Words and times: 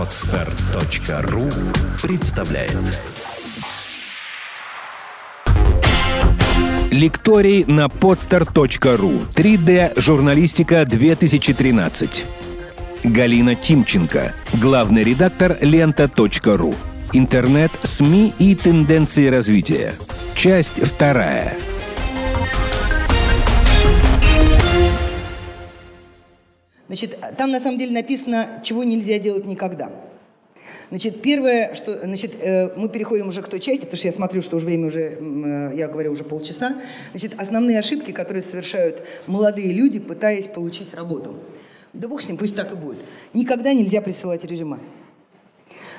Отстар.ру 0.00 1.50
представляет 2.00 2.72
Лекторий 6.90 7.64
на 7.66 7.84
podstar.ru 7.84 9.26
3D 9.34 10.00
журналистика 10.00 10.86
2013 10.86 12.24
Галина 13.04 13.54
Тимченко, 13.54 14.32
главный 14.54 15.02
редактор 15.02 15.58
лента.ру 15.60 16.74
Интернет, 17.12 17.72
СМИ 17.82 18.32
и 18.38 18.54
тенденции 18.54 19.26
развития. 19.26 19.92
Часть 20.34 20.82
вторая. 20.82 21.58
Значит, 26.90 27.16
там 27.38 27.52
на 27.52 27.60
самом 27.60 27.78
деле 27.78 27.92
написано, 27.92 28.60
чего 28.64 28.82
нельзя 28.82 29.20
делать 29.20 29.44
никогда. 29.44 29.92
Значит, 30.88 31.22
первое, 31.22 31.72
что, 31.76 32.00
значит, 32.00 32.32
э, 32.40 32.76
мы 32.76 32.88
переходим 32.88 33.28
уже 33.28 33.42
к 33.42 33.48
той 33.48 33.60
части, 33.60 33.82
потому 33.82 33.96
что 33.96 34.08
я 34.08 34.12
смотрю, 34.12 34.42
что 34.42 34.56
уже 34.56 34.66
время 34.66 34.88
уже, 34.88 35.16
э, 35.20 35.70
я 35.76 35.86
говорю, 35.86 36.10
уже 36.10 36.24
полчаса. 36.24 36.82
Значит, 37.12 37.34
основные 37.38 37.78
ошибки, 37.78 38.10
которые 38.10 38.42
совершают 38.42 39.04
молодые 39.28 39.72
люди, 39.72 40.00
пытаясь 40.00 40.48
получить 40.48 40.92
работу. 40.92 41.36
Да 41.92 42.08
бог 42.08 42.22
с 42.22 42.26
ним, 42.26 42.36
пусть 42.36 42.56
так 42.56 42.72
и 42.72 42.74
будет. 42.74 42.98
Никогда 43.34 43.72
нельзя 43.72 44.02
присылать 44.02 44.44
резюме. 44.44 44.78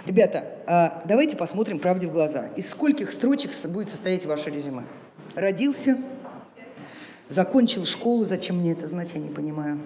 Ребята, 0.06 0.44
а 0.68 1.04
давайте 1.08 1.38
посмотрим 1.38 1.80
правде 1.80 2.08
в 2.08 2.12
глаза. 2.12 2.50
Из 2.58 2.70
скольких 2.70 3.14
строчек 3.14 3.52
будет 3.70 3.88
состоять 3.88 4.26
ваше 4.26 4.50
резюме? 4.50 4.84
Родился, 5.36 5.98
закончил 7.32 7.86
школу, 7.86 8.26
зачем 8.26 8.58
мне 8.58 8.74
это 8.74 8.88
знать, 8.88 9.14
я 9.14 9.20
не 9.20 9.30
понимаю. 9.30 9.80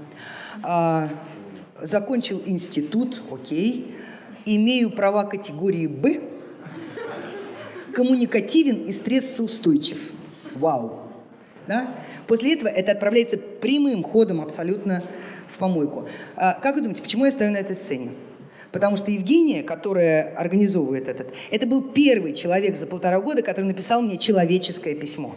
А, 0.63 1.09
закончил 1.81 2.41
институт, 2.45 3.21
окей. 3.31 3.95
Имею 4.45 4.91
права 4.91 5.23
категории 5.23 5.87
«Б», 5.87 6.21
коммуникативен 7.93 8.85
и 8.85 8.91
стрессоустойчив. 8.91 9.99
Вау. 10.55 10.99
Да? 11.67 11.95
После 12.27 12.53
этого 12.53 12.69
это 12.69 12.91
отправляется 12.91 13.37
прямым 13.37 14.03
ходом 14.03 14.41
абсолютно 14.41 15.03
в 15.51 15.57
помойку. 15.57 16.07
А, 16.35 16.53
как 16.53 16.75
вы 16.75 16.81
думаете, 16.81 17.01
почему 17.01 17.25
я 17.25 17.31
стою 17.31 17.51
на 17.51 17.57
этой 17.57 17.75
сцене? 17.75 18.11
Потому 18.71 18.97
что 18.97 19.09
Евгения, 19.09 19.63
которая 19.63 20.35
организовывает 20.35 21.07
этот, 21.07 21.27
это 21.49 21.65
был 21.65 21.81
первый 21.81 22.33
человек 22.33 22.75
за 22.75 22.85
полтора 22.85 23.21
года, 23.21 23.41
который 23.41 23.65
написал 23.65 24.01
мне 24.01 24.17
человеческое 24.17 24.95
письмо, 24.95 25.35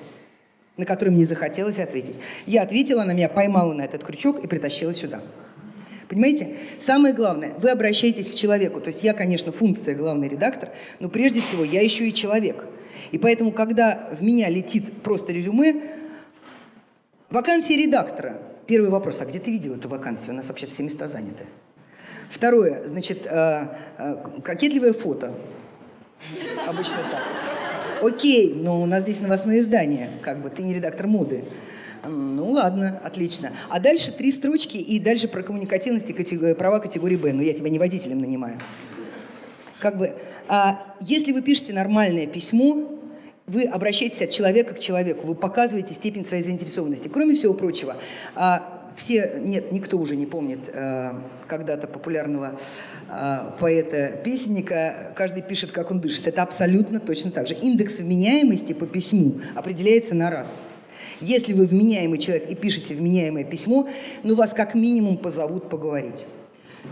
на 0.78 0.86
которое 0.86 1.10
мне 1.10 1.26
захотелось 1.26 1.78
ответить. 1.78 2.18
Я 2.46 2.62
ответила, 2.62 3.02
она 3.02 3.12
меня 3.12 3.28
поймала 3.28 3.74
на 3.74 3.82
этот 3.82 4.02
крючок 4.02 4.42
и 4.42 4.46
притащила 4.46 4.94
сюда. 4.94 5.20
Понимаете? 6.08 6.56
Самое 6.78 7.12
главное, 7.12 7.52
вы 7.58 7.68
обращаетесь 7.70 8.30
к 8.30 8.34
человеку. 8.34 8.80
То 8.80 8.86
есть 8.86 9.02
я, 9.02 9.12
конечно, 9.12 9.52
функция 9.52 9.94
главный 9.94 10.28
редактор, 10.28 10.70
но 11.00 11.10
прежде 11.10 11.42
всего 11.42 11.64
я 11.64 11.82
еще 11.82 12.08
и 12.08 12.14
человек. 12.14 12.64
И 13.10 13.18
поэтому, 13.18 13.52
когда 13.52 14.08
в 14.18 14.22
меня 14.22 14.48
летит 14.48 15.02
просто 15.02 15.32
резюме, 15.32 15.74
вакансия 17.28 17.76
редактора. 17.76 18.40
Первый 18.66 18.90
вопрос, 18.90 19.20
а 19.20 19.26
где 19.26 19.38
ты 19.38 19.50
видел 19.50 19.74
эту 19.74 19.88
вакансию? 19.88 20.32
У 20.32 20.36
нас 20.36 20.48
вообще 20.48 20.66
все 20.66 20.82
места 20.82 21.08
заняты. 21.08 21.46
Второе, 22.30 22.86
значит, 22.86 23.26
э, 23.26 23.66
э, 23.98 24.16
кокетливое 24.44 24.92
фото. 24.92 25.32
Обычно 26.66 26.98
так. 26.98 27.57
Окей, 28.02 28.54
но 28.54 28.80
у 28.80 28.86
нас 28.86 29.02
здесь 29.02 29.20
новостное 29.20 29.58
издание, 29.58 30.10
как 30.22 30.40
бы, 30.42 30.50
ты 30.50 30.62
не 30.62 30.74
редактор 30.74 31.06
моды. 31.06 31.44
Ну 32.06 32.50
ладно, 32.50 33.00
отлично. 33.02 33.52
А 33.68 33.80
дальше 33.80 34.12
три 34.12 34.30
строчки 34.30 34.76
и 34.76 34.98
дальше 34.98 35.26
про 35.26 35.42
коммуникативность 35.42 36.08
и 36.08 36.12
категории, 36.12 36.54
права 36.54 36.78
категории 36.78 37.16
Б. 37.16 37.32
Но 37.32 37.42
я 37.42 37.52
тебя 37.52 37.70
не 37.70 37.78
водителем 37.78 38.20
нанимаю. 38.20 38.60
Как 39.80 39.98
бы, 39.98 40.14
а 40.48 40.94
если 41.00 41.32
вы 41.32 41.42
пишете 41.42 41.72
нормальное 41.72 42.26
письмо, 42.26 43.00
вы 43.46 43.64
обращаетесь 43.64 44.22
от 44.22 44.30
человека 44.30 44.74
к 44.74 44.78
человеку, 44.78 45.26
вы 45.26 45.34
показываете 45.34 45.94
степень 45.94 46.24
своей 46.24 46.42
заинтересованности. 46.42 47.08
Кроме 47.08 47.34
всего 47.34 47.54
прочего, 47.54 47.96
а, 48.34 48.77
все, 48.98 49.38
нет, 49.40 49.70
никто 49.70 49.96
уже 49.96 50.16
не 50.16 50.26
помнит 50.26 50.58
э, 50.66 51.12
когда-то 51.46 51.86
популярного 51.86 52.58
э, 53.08 53.52
поэта-песенника, 53.60 55.12
каждый 55.16 55.42
пишет, 55.42 55.70
как 55.70 55.92
он 55.92 56.00
дышит. 56.00 56.26
Это 56.26 56.42
абсолютно 56.42 56.98
точно 56.98 57.30
так 57.30 57.46
же. 57.46 57.54
Индекс 57.54 58.00
вменяемости 58.00 58.72
по 58.72 58.86
письму 58.86 59.40
определяется 59.54 60.16
на 60.16 60.30
раз. 60.30 60.64
Если 61.20 61.52
вы 61.52 61.66
вменяемый 61.66 62.18
человек 62.18 62.50
и 62.50 62.56
пишете 62.56 62.94
вменяемое 62.94 63.44
письмо, 63.44 63.88
ну 64.24 64.34
вас 64.34 64.52
как 64.52 64.74
минимум 64.74 65.16
позовут 65.16 65.70
поговорить. 65.70 66.24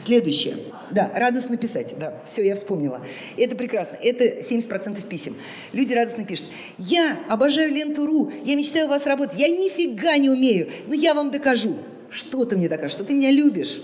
Следующее. 0.00 0.56
Да, 0.90 1.10
радостно 1.14 1.56
писать. 1.56 1.94
Да, 1.98 2.22
все, 2.30 2.44
я 2.44 2.54
вспомнила. 2.54 3.00
Это 3.36 3.56
прекрасно. 3.56 3.96
Это 4.00 4.24
70% 4.24 5.06
писем. 5.08 5.34
Люди 5.72 5.94
радостно 5.94 6.24
пишут. 6.24 6.46
Я 6.78 7.16
обожаю 7.28 7.72
ленту.ру, 7.72 8.32
я 8.44 8.56
мечтаю 8.56 8.86
у 8.86 8.90
вас 8.90 9.06
работать, 9.06 9.38
я 9.38 9.48
нифига 9.48 10.16
не 10.18 10.30
умею, 10.30 10.68
но 10.86 10.94
я 10.94 11.14
вам 11.14 11.30
докажу. 11.30 11.76
Что 12.10 12.44
ты 12.44 12.56
мне 12.56 12.68
докажешь? 12.68 12.92
Что 12.92 13.04
ты 13.04 13.14
меня 13.14 13.30
любишь? 13.30 13.80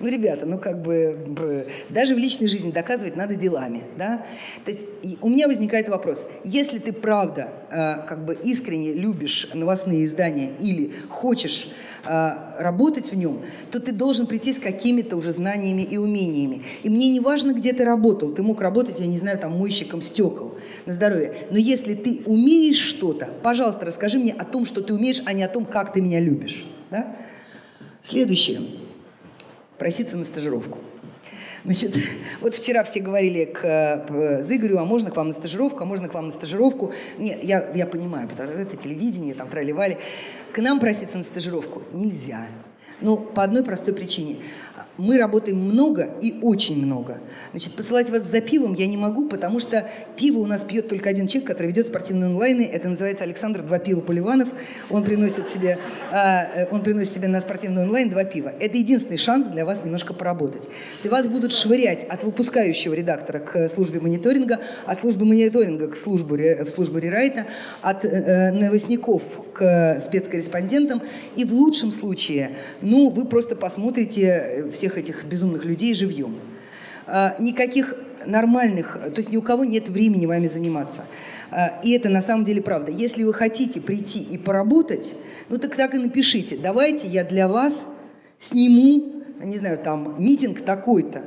Ну, 0.00 0.08
ребята, 0.08 0.46
ну 0.46 0.58
как 0.58 0.80
бы 0.80 1.68
даже 1.90 2.14
в 2.14 2.18
личной 2.18 2.48
жизни 2.48 2.72
доказывать 2.72 3.16
надо 3.16 3.34
делами, 3.34 3.84
да? 3.98 4.24
То 4.64 4.70
есть 4.70 4.86
у 5.20 5.28
меня 5.28 5.46
возникает 5.46 5.90
вопрос: 5.90 6.24
если 6.42 6.78
ты 6.78 6.94
правда 6.94 7.52
э, 7.70 8.06
как 8.08 8.24
бы 8.24 8.34
искренне 8.34 8.94
любишь 8.94 9.50
новостные 9.52 10.06
издания 10.06 10.52
или 10.58 10.92
хочешь 11.10 11.68
э, 12.06 12.30
работать 12.58 13.12
в 13.12 13.14
нем, 13.14 13.42
то 13.70 13.78
ты 13.78 13.92
должен 13.92 14.26
прийти 14.26 14.54
с 14.54 14.58
какими-то 14.58 15.16
уже 15.16 15.32
знаниями 15.32 15.82
и 15.82 15.98
умениями. 15.98 16.62
И 16.82 16.88
мне 16.88 17.10
не 17.10 17.20
важно, 17.20 17.52
где 17.52 17.74
ты 17.74 17.84
работал, 17.84 18.32
ты 18.32 18.42
мог 18.42 18.62
работать, 18.62 19.00
я 19.00 19.06
не 19.06 19.18
знаю, 19.18 19.38
там 19.38 19.52
мойщиком 19.52 20.00
стекол 20.00 20.54
на 20.86 20.94
здоровье. 20.94 21.34
Но 21.50 21.58
если 21.58 21.92
ты 21.92 22.22
умеешь 22.24 22.80
что-то, 22.80 23.28
пожалуйста, 23.42 23.84
расскажи 23.84 24.18
мне 24.18 24.32
о 24.32 24.46
том, 24.46 24.64
что 24.64 24.80
ты 24.80 24.94
умеешь, 24.94 25.20
а 25.26 25.34
не 25.34 25.42
о 25.42 25.48
том, 25.48 25.66
как 25.66 25.92
ты 25.92 26.00
меня 26.00 26.20
любишь, 26.20 26.64
да? 26.90 27.18
Следующее. 28.02 28.60
Проситься 29.78 30.16
на 30.16 30.24
стажировку. 30.24 30.78
Значит, 31.64 31.96
вот 32.40 32.54
вчера 32.54 32.84
все 32.84 33.00
говорили 33.00 33.44
к, 33.44 33.60
к 33.60 34.42
Зыгорю, 34.42 34.78
а 34.78 34.84
можно 34.84 35.10
к 35.10 35.16
вам 35.16 35.28
на 35.28 35.34
стажировку, 35.34 35.82
а 35.82 35.86
можно 35.86 36.08
к 36.08 36.14
вам 36.14 36.28
на 36.28 36.32
стажировку. 36.32 36.92
Нет, 37.18 37.42
я, 37.42 37.70
я 37.74 37.86
понимаю, 37.86 38.28
потому 38.28 38.50
что 38.50 38.60
это 38.60 38.76
телевидение, 38.76 39.34
там 39.34 39.48
тролливали. 39.48 39.98
К 40.52 40.58
нам 40.58 40.80
проситься 40.80 41.16
на 41.16 41.22
стажировку 41.22 41.82
нельзя. 41.92 42.46
Но 43.00 43.16
по 43.16 43.42
одной 43.42 43.64
простой 43.64 43.94
причине 43.94 44.36
мы 44.96 45.18
работаем 45.18 45.58
много 45.58 46.10
и 46.20 46.38
очень 46.42 46.84
много. 46.84 47.20
Значит, 47.52 47.72
посылать 47.72 48.10
вас 48.10 48.22
за 48.22 48.40
пивом 48.40 48.74
я 48.74 48.86
не 48.86 48.96
могу, 48.96 49.28
потому 49.28 49.58
что 49.58 49.88
пиво 50.16 50.38
у 50.38 50.46
нас 50.46 50.62
пьет 50.62 50.88
только 50.88 51.08
один 51.08 51.26
человек, 51.26 51.48
который 51.48 51.68
ведет 51.68 51.86
спортивные 51.86 52.26
онлайны. 52.28 52.62
Это 52.62 52.88
называется 52.88 53.24
Александр 53.24 53.62
Два 53.62 53.78
пива 53.78 54.00
Поливанов. 54.00 54.48
Он 54.88 55.02
приносит 55.02 55.48
себе, 55.48 55.78
э, 56.12 56.66
он 56.70 56.82
приносит 56.82 57.12
себе 57.14 57.28
на 57.28 57.40
спортивный 57.40 57.82
онлайн 57.82 58.10
два 58.10 58.24
пива. 58.24 58.52
Это 58.60 58.76
единственный 58.76 59.16
шанс 59.16 59.46
для 59.46 59.64
вас 59.64 59.82
немножко 59.84 60.14
поработать. 60.14 60.68
И 61.02 61.08
вас 61.08 61.26
будут 61.28 61.52
швырять 61.52 62.04
от 62.04 62.22
выпускающего 62.22 62.94
редактора 62.94 63.40
к 63.40 63.68
службе 63.68 64.00
мониторинга, 64.00 64.58
от 64.86 65.00
службы 65.00 65.24
мониторинга 65.24 65.88
к 65.88 65.96
службе, 65.96 66.64
в 66.64 66.70
службу 66.70 66.98
рерайта, 66.98 67.46
от 67.82 68.04
э, 68.04 68.52
новостников 68.52 69.22
к 69.54 69.98
спецкорреспондентам. 69.98 71.02
И 71.36 71.44
в 71.44 71.52
лучшем 71.52 71.90
случае, 71.90 72.52
ну, 72.80 73.10
вы 73.10 73.26
просто 73.26 73.56
посмотрите 73.56 74.70
всех 74.80 74.96
этих 74.96 75.24
безумных 75.24 75.64
людей 75.66 75.94
живьем. 75.94 76.40
А, 77.06 77.36
никаких 77.38 77.94
нормальных, 78.24 78.94
то 78.94 79.14
есть 79.18 79.30
ни 79.30 79.36
у 79.36 79.42
кого 79.42 79.64
нет 79.64 79.88
времени 79.90 80.24
вами 80.24 80.46
заниматься. 80.46 81.04
А, 81.50 81.80
и 81.84 81.92
это 81.92 82.08
на 82.08 82.22
самом 82.22 82.44
деле 82.46 82.62
правда. 82.62 82.90
Если 82.90 83.22
вы 83.24 83.34
хотите 83.34 83.80
прийти 83.82 84.20
и 84.22 84.38
поработать, 84.38 85.12
ну 85.50 85.58
так 85.58 85.76
так 85.76 85.94
и 85.94 85.98
напишите. 85.98 86.56
Давайте 86.56 87.08
я 87.08 87.24
для 87.24 87.46
вас 87.46 87.88
сниму, 88.38 89.22
не 89.42 89.58
знаю, 89.58 89.78
там, 89.78 90.16
митинг 90.18 90.62
такой-то 90.62 91.24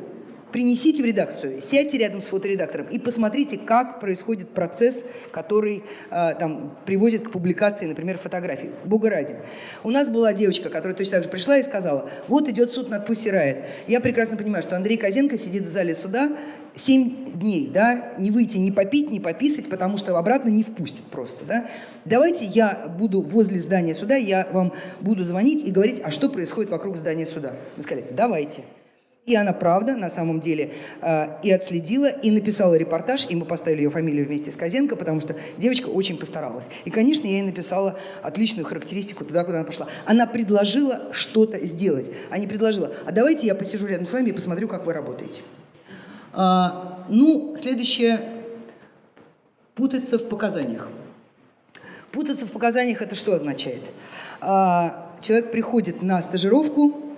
принесите 0.53 1.01
в 1.01 1.05
редакцию, 1.05 1.59
сядьте 1.59 1.97
рядом 1.97 2.21
с 2.21 2.27
фоторедактором 2.27 2.87
и 2.87 2.99
посмотрите, 2.99 3.57
как 3.57 3.99
происходит 3.99 4.49
процесс, 4.49 5.03
который 5.31 5.83
э, 6.11 6.33
там, 6.39 6.77
приводит 6.85 7.27
к 7.27 7.31
публикации, 7.31 7.87
например, 7.87 8.19
фотографий. 8.19 8.69
Бога 8.85 9.09
ради. 9.09 9.35
У 9.83 9.89
нас 9.89 10.07
была 10.07 10.31
девочка, 10.31 10.69
которая 10.69 10.95
точно 10.95 11.13
так 11.13 11.23
же 11.23 11.29
пришла 11.29 11.57
и 11.57 11.63
сказала, 11.63 12.09
вот 12.27 12.47
идет 12.47 12.71
суд 12.71 12.89
над 12.89 13.05
Пусси 13.05 13.31
Райт. 13.31 13.65
Я 13.87 13.99
прекрасно 13.99 14.37
понимаю, 14.37 14.61
что 14.61 14.77
Андрей 14.77 14.97
Козенко 14.97 15.37
сидит 15.37 15.63
в 15.63 15.67
зале 15.67 15.95
суда, 15.95 16.37
семь 16.75 17.31
дней, 17.33 17.71
да, 17.73 18.13
не 18.19 18.29
выйти, 18.29 18.57
не 18.57 18.71
попить, 18.71 19.09
не 19.09 19.19
пописать, 19.19 19.69
потому 19.69 19.97
что 19.97 20.15
обратно 20.15 20.49
не 20.49 20.63
впустят 20.63 21.05
просто, 21.05 21.43
да. 21.45 21.65
Давайте 22.05 22.45
я 22.45 22.93
буду 22.95 23.21
возле 23.21 23.59
здания 23.59 23.95
суда, 23.95 24.15
я 24.17 24.47
вам 24.51 24.73
буду 25.01 25.23
звонить 25.23 25.63
и 25.63 25.71
говорить, 25.71 25.99
а 26.03 26.11
что 26.11 26.29
происходит 26.29 26.69
вокруг 26.69 26.95
здания 26.95 27.25
суда. 27.25 27.55
Вы 27.75 27.81
сказали, 27.81 28.05
давайте. 28.11 28.63
И 29.25 29.35
она, 29.35 29.53
правда, 29.53 29.95
на 29.95 30.09
самом 30.09 30.41
деле, 30.41 30.73
э, 31.01 31.41
и 31.43 31.51
отследила, 31.51 32.07
и 32.07 32.29
написала 32.29 32.75
репортаж, 32.75 33.25
и 33.29 33.35
мы 33.37 33.45
поставили 33.45 33.83
ее 33.83 33.89
фамилию 33.89 34.25
вместе 34.25 34.51
с 34.51 34.57
Козенко, 34.57 34.97
потому 34.97 35.21
что 35.21 35.37
девочка 35.57 35.87
очень 35.87 36.17
постаралась. 36.17 36.65
И, 36.83 36.89
конечно, 36.89 37.25
я 37.25 37.33
ей 37.33 37.41
написала 37.43 37.97
отличную 38.21 38.65
характеристику 38.65 39.23
туда, 39.23 39.45
куда 39.45 39.59
она 39.59 39.65
пошла. 39.65 39.87
Она 40.05 40.27
предложила 40.27 41.13
что-то 41.13 41.65
сделать, 41.65 42.11
а 42.31 42.37
не 42.37 42.47
предложила, 42.47 42.91
а 43.05 43.13
давайте 43.13 43.47
я 43.47 43.55
посижу 43.55 43.87
рядом 43.87 44.07
с 44.07 44.11
вами 44.11 44.31
и 44.31 44.33
посмотрю, 44.33 44.67
как 44.67 44.85
вы 44.85 44.93
работаете. 44.93 45.41
А, 46.33 47.05
ну, 47.07 47.55
следующее. 47.57 48.19
Путаться 49.73 50.19
в 50.19 50.27
показаниях. 50.27 50.89
Путаться 52.11 52.45
в 52.45 52.51
показаниях 52.51 53.01
это 53.01 53.15
что 53.15 53.33
означает? 53.33 53.81
А, 54.41 55.15
человек 55.21 55.51
приходит 55.51 56.01
на 56.01 56.21
стажировку, 56.21 57.15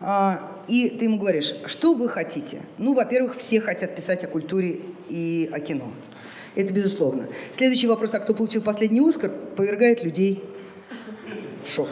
а, 0.00 0.57
и 0.68 0.90
ты 0.90 1.06
ему 1.06 1.18
говоришь, 1.18 1.54
что 1.66 1.94
вы 1.94 2.08
хотите? 2.08 2.60
Ну, 2.76 2.94
во-первых, 2.94 3.36
все 3.36 3.60
хотят 3.60 3.96
писать 3.96 4.24
о 4.24 4.28
культуре 4.28 4.80
и 5.08 5.48
о 5.52 5.60
кино. 5.60 5.92
Это 6.54 6.72
безусловно. 6.72 7.28
Следующий 7.52 7.86
вопрос, 7.86 8.14
а 8.14 8.18
кто 8.18 8.34
получил 8.34 8.62
последний 8.62 9.00
Оскар, 9.00 9.30
повергает 9.56 10.04
людей 10.04 10.42
в 11.64 11.70
шок. 11.70 11.88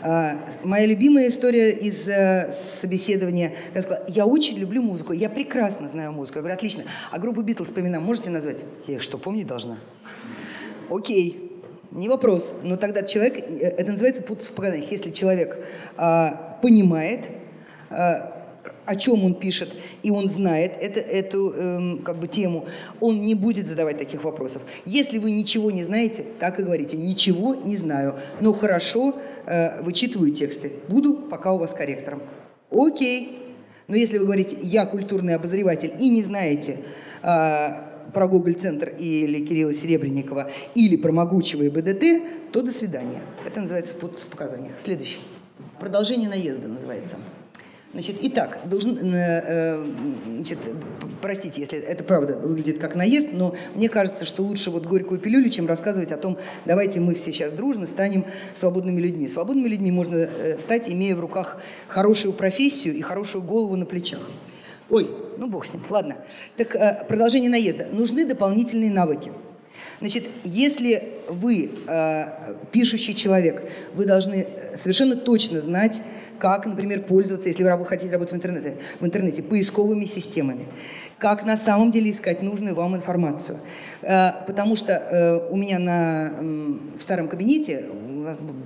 А, 0.00 0.38
моя 0.62 0.86
любимая 0.86 1.28
история 1.28 1.72
из 1.72 2.08
э, 2.08 2.52
собеседования. 2.52 3.54
Я 3.74 3.82
сказала, 3.82 4.04
я 4.08 4.26
очень 4.26 4.56
люблю 4.56 4.80
музыку, 4.80 5.12
я 5.12 5.28
прекрасно 5.28 5.88
знаю 5.88 6.12
музыку. 6.12 6.38
Я 6.38 6.42
говорю, 6.42 6.54
отлично. 6.54 6.84
А 7.10 7.18
группу 7.18 7.42
Битлз 7.42 7.70
по 7.70 7.80
именам 7.80 8.04
можете 8.04 8.30
назвать? 8.30 8.58
Я 8.86 8.96
их 8.96 9.02
что, 9.02 9.18
помнить 9.18 9.48
должна? 9.48 9.78
Окей, 10.88 11.52
не 11.90 12.08
вопрос. 12.08 12.54
Но 12.62 12.76
тогда 12.76 13.02
человек, 13.02 13.38
э, 13.38 13.58
это 13.76 13.90
называется 13.90 14.22
путаться 14.22 14.52
в 14.52 14.54
показаниях. 14.54 14.90
Если 14.90 15.10
человек 15.10 15.58
а, 15.96 16.58
понимает, 16.62 17.22
о 17.90 18.96
чем 18.96 19.24
он 19.24 19.34
пишет, 19.34 19.70
и 20.02 20.10
он 20.10 20.28
знает 20.28 20.72
это, 20.80 21.00
эту 21.00 21.52
эм, 21.52 22.02
как 22.02 22.18
бы 22.18 22.26
тему, 22.26 22.66
он 23.00 23.20
не 23.20 23.34
будет 23.34 23.68
задавать 23.68 23.98
таких 23.98 24.24
вопросов. 24.24 24.62
Если 24.86 25.18
вы 25.18 25.30
ничего 25.30 25.70
не 25.70 25.84
знаете, 25.84 26.24
так 26.40 26.58
и 26.58 26.62
говорите, 26.62 26.96
ничего 26.96 27.54
не 27.54 27.76
знаю, 27.76 28.18
но 28.40 28.54
хорошо 28.54 29.14
э, 29.46 29.82
вычитываю 29.82 30.30
тексты, 30.32 30.72
буду 30.88 31.14
пока 31.14 31.52
у 31.52 31.58
вас 31.58 31.74
корректором. 31.74 32.22
Окей. 32.70 33.38
Но 33.88 33.96
если 33.96 34.18
вы 34.18 34.24
говорите, 34.24 34.56
я 34.62 34.86
культурный 34.86 35.34
обозреватель 35.34 35.94
и 35.98 36.08
не 36.10 36.22
знаете 36.22 36.78
э, 37.22 37.68
про 38.12 38.26
Google-центр 38.26 38.94
или 38.98 39.44
Кирилла 39.46 39.74
Серебренникова, 39.74 40.50
или 40.74 40.96
про 40.96 41.12
могучего 41.12 41.62
и 41.62 41.68
БДТ, 41.68 42.52
то 42.52 42.62
до 42.62 42.72
свидания. 42.72 43.22
Это 43.46 43.60
называется 43.60 43.92
в 43.92 44.26
показаниях. 44.30 44.74
Следующий. 44.78 45.20
Продолжение 45.78 46.28
наезда 46.28 46.68
называется. 46.68 47.18
Значит, 47.94 48.16
итак, 48.20 48.60
должен, 48.66 48.98
э, 49.14 49.42
э, 49.46 49.86
значит, 50.36 50.58
простите, 51.22 51.62
если 51.62 51.78
это 51.78 52.04
правда 52.04 52.36
выглядит 52.36 52.78
как 52.78 52.94
наезд, 52.94 53.30
но 53.32 53.54
мне 53.74 53.88
кажется, 53.88 54.26
что 54.26 54.42
лучше 54.42 54.70
вот 54.70 54.84
горькую 54.84 55.18
пилюлю, 55.18 55.48
чем 55.48 55.66
рассказывать 55.66 56.12
о 56.12 56.18
том, 56.18 56.36
давайте 56.66 57.00
мы 57.00 57.14
все 57.14 57.32
сейчас 57.32 57.54
дружно 57.54 57.86
станем 57.86 58.26
свободными 58.52 59.00
людьми. 59.00 59.26
Свободными 59.26 59.68
людьми 59.68 59.90
можно 59.90 60.16
э, 60.16 60.58
стать, 60.58 60.90
имея 60.90 61.16
в 61.16 61.20
руках 61.20 61.62
хорошую 61.86 62.34
профессию 62.34 62.94
и 62.94 63.00
хорошую 63.00 63.42
голову 63.42 63.74
на 63.74 63.86
плечах. 63.86 64.20
Ой, 64.90 65.10
ну 65.38 65.46
бог 65.46 65.64
с 65.64 65.72
ним, 65.72 65.82
ладно. 65.88 66.18
Так, 66.58 67.08
продолжение 67.08 67.48
наезда. 67.48 67.86
Нужны 67.90 68.26
дополнительные 68.26 68.90
навыки. 68.90 69.32
Значит, 70.00 70.24
если 70.44 71.14
вы 71.28 71.72
пишущий 72.70 73.14
человек, 73.14 73.62
вы 73.94 74.06
должны 74.06 74.46
совершенно 74.74 75.16
точно 75.16 75.60
знать, 75.60 76.00
как, 76.38 76.66
например, 76.66 77.02
пользоваться, 77.02 77.48
если 77.48 77.64
вы 77.64 77.86
хотите 77.86 78.12
работать 78.12 78.32
в 78.32 78.36
интернете, 78.36 78.78
в 79.00 79.06
интернете 79.06 79.42
поисковыми 79.42 80.04
системами, 80.04 80.66
как 81.18 81.44
на 81.44 81.56
самом 81.56 81.90
деле 81.90 82.10
искать 82.10 82.42
нужную 82.42 82.74
вам 82.74 82.96
информацию. 82.96 83.58
Э, 84.02 84.30
потому 84.46 84.76
что 84.76 84.92
э, 84.92 85.48
у 85.50 85.56
меня 85.56 85.78
на, 85.78 86.32
в 86.98 87.02
старом 87.02 87.28
кабинете 87.28 87.86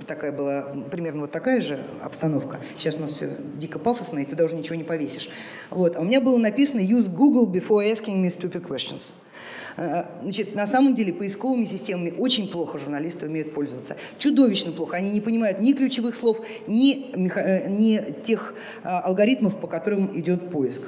такая 0.06 0.32
была 0.32 0.62
примерно 0.90 1.22
вот 1.22 1.32
такая 1.32 1.60
же 1.60 1.84
обстановка. 2.02 2.58
Сейчас 2.78 2.96
у 2.96 3.00
нас 3.00 3.10
все 3.10 3.36
дико 3.56 3.78
пафосно, 3.78 4.20
и 4.20 4.24
туда 4.24 4.44
уже 4.44 4.56
ничего 4.56 4.74
не 4.74 4.84
повесишь. 4.84 5.28
Вот. 5.70 5.96
А 5.96 6.00
у 6.00 6.04
меня 6.04 6.20
было 6.20 6.38
написано 6.38 6.80
«Use 6.80 7.10
Google 7.10 7.46
before 7.46 7.84
asking 7.84 8.22
me 8.22 8.28
stupid 8.28 8.66
questions». 8.66 9.12
Э, 9.76 10.04
значит, 10.22 10.54
на 10.54 10.66
самом 10.66 10.94
деле 10.94 11.12
поисковыми 11.12 11.64
системами 11.64 12.14
очень 12.16 12.48
плохо 12.48 12.78
журналисты 12.78 13.26
умеют 13.26 13.54
пользоваться. 13.54 13.96
Чудовищно 14.18 14.72
плохо. 14.72 14.96
Они 14.96 15.10
не 15.10 15.20
понимают 15.20 15.60
ни 15.60 15.72
ключевых 15.72 16.14
слов, 16.16 16.40
ни, 16.66 17.12
э, 17.14 17.68
ни 17.68 18.22
тех 18.22 18.54
э, 18.82 18.88
алгоритмов, 18.88 19.58
по 19.58 19.66
которым 19.66 20.18
идет 20.18 20.50
поиск. 20.50 20.82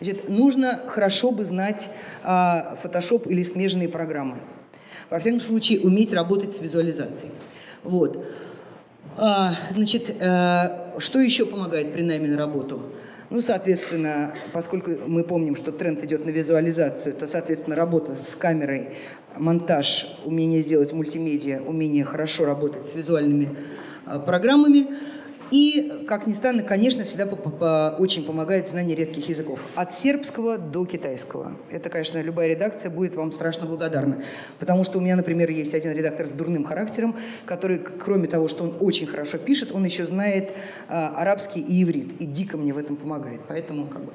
Значит, 0.00 0.28
нужно 0.28 0.80
хорошо 0.86 1.30
бы 1.30 1.44
знать 1.44 1.88
Photoshop 2.24 3.28
или 3.28 3.42
смежные 3.42 3.88
программы. 3.88 4.38
Во 5.08 5.18
всяком 5.18 5.40
случае, 5.40 5.80
уметь 5.80 6.12
работать 6.12 6.52
с 6.52 6.60
визуализацией. 6.60 7.32
Вот. 7.82 8.26
Значит, 9.16 10.14
что 10.98 11.18
еще 11.18 11.46
помогает 11.46 11.92
при 11.92 12.02
найме 12.02 12.28
на 12.28 12.38
работу? 12.38 12.82
Ну, 13.30 13.40
соответственно, 13.40 14.34
поскольку 14.52 14.90
мы 15.06 15.22
помним, 15.22 15.54
что 15.54 15.70
тренд 15.70 16.02
идет 16.04 16.26
на 16.26 16.30
визуализацию, 16.30 17.14
то, 17.14 17.28
соответственно, 17.28 17.76
работа 17.76 18.16
с 18.16 18.34
камерой, 18.34 18.96
монтаж, 19.36 20.18
умение 20.24 20.60
сделать 20.60 20.92
мультимедиа, 20.92 21.62
умение 21.62 22.04
хорошо 22.04 22.44
работать 22.44 22.88
с 22.88 22.94
визуальными 22.94 23.56
а, 24.04 24.18
программами– 24.18 24.88
и, 25.50 26.04
как 26.06 26.26
ни 26.26 26.32
странно, 26.32 26.62
конечно, 26.62 27.04
всегда 27.04 27.26
очень 27.98 28.24
помогает 28.24 28.68
знание 28.68 28.96
редких 28.96 29.28
языков. 29.28 29.60
От 29.74 29.92
сербского 29.92 30.58
до 30.58 30.84
китайского. 30.84 31.56
Это, 31.70 31.88
конечно, 31.88 32.20
любая 32.20 32.48
редакция 32.48 32.90
будет 32.90 33.16
вам 33.16 33.32
страшно 33.32 33.66
благодарна. 33.66 34.22
Потому 34.58 34.84
что 34.84 34.98
у 34.98 35.00
меня, 35.00 35.16
например, 35.16 35.50
есть 35.50 35.74
один 35.74 35.92
редактор 35.92 36.26
с 36.26 36.30
дурным 36.30 36.64
характером, 36.64 37.16
который, 37.46 37.78
кроме 37.78 38.28
того, 38.28 38.48
что 38.48 38.64
он 38.64 38.76
очень 38.80 39.06
хорошо 39.06 39.38
пишет, 39.38 39.72
он 39.72 39.84
еще 39.84 40.04
знает 40.04 40.50
а, 40.88 41.14
арабский 41.16 41.60
и 41.60 41.82
иврит. 41.82 42.20
И 42.20 42.26
дико 42.26 42.56
мне 42.56 42.72
в 42.72 42.78
этом 42.78 42.96
помогает. 42.96 43.40
Поэтому 43.48 43.86
как 43.86 44.04
бы... 44.04 44.12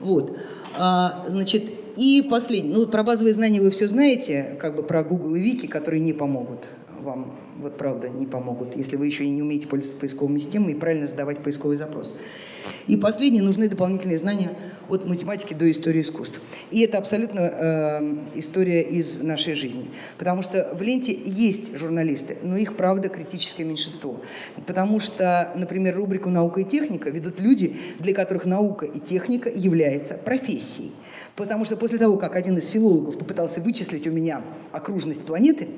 Вот. 0.00 0.36
А, 0.76 1.24
значит, 1.28 1.64
и 1.96 2.26
последнее. 2.30 2.74
Ну, 2.74 2.86
про 2.86 3.02
базовые 3.02 3.34
знания 3.34 3.60
вы 3.60 3.70
все 3.70 3.88
знаете, 3.88 4.56
как 4.60 4.76
бы 4.76 4.82
про 4.82 5.02
Google 5.02 5.34
и 5.34 5.40
Вики, 5.40 5.66
которые 5.66 6.00
не 6.00 6.12
помогут 6.12 6.66
вам 7.02 7.36
вот 7.60 7.76
правда 7.76 8.08
не 8.08 8.26
помогут, 8.26 8.76
если 8.76 8.96
вы 8.96 9.06
еще 9.06 9.24
и 9.24 9.30
не 9.30 9.42
умеете 9.42 9.66
пользоваться 9.66 10.00
поисковыми 10.00 10.38
системами 10.38 10.72
и 10.72 10.74
правильно 10.74 11.06
задавать 11.06 11.42
поисковый 11.42 11.76
запрос. 11.76 12.14
И 12.86 12.96
последнее, 12.96 13.42
нужны 13.42 13.68
дополнительные 13.68 14.18
знания 14.18 14.50
от 14.88 15.06
математики 15.06 15.54
до 15.54 15.70
истории 15.70 16.02
искусств. 16.02 16.40
И 16.70 16.80
это 16.80 16.98
абсолютно 16.98 17.40
э, 17.40 18.14
история 18.34 18.82
из 18.82 19.22
нашей 19.22 19.54
жизни. 19.54 19.90
Потому 20.18 20.42
что 20.42 20.74
в 20.74 20.82
ленте 20.82 21.16
есть 21.24 21.76
журналисты, 21.76 22.38
но 22.42 22.56
их, 22.56 22.76
правда, 22.76 23.08
критическое 23.08 23.64
меньшинство. 23.64 24.20
Потому 24.66 25.00
что, 25.00 25.52
например, 25.54 25.96
рубрику 25.96 26.30
«Наука 26.30 26.60
и 26.60 26.64
техника» 26.64 27.10
ведут 27.10 27.40
люди, 27.40 27.76
для 27.98 28.14
которых 28.14 28.44
наука 28.44 28.86
и 28.86 28.98
техника 28.98 29.50
является 29.50 30.14
профессией. 30.14 30.90
Потому 31.36 31.64
что 31.64 31.76
после 31.76 31.98
того, 31.98 32.16
как 32.16 32.34
один 32.34 32.56
из 32.56 32.66
филологов 32.66 33.18
попытался 33.18 33.60
вычислить 33.60 34.06
у 34.06 34.10
меня 34.10 34.42
окружность 34.72 35.22
планеты, 35.22 35.68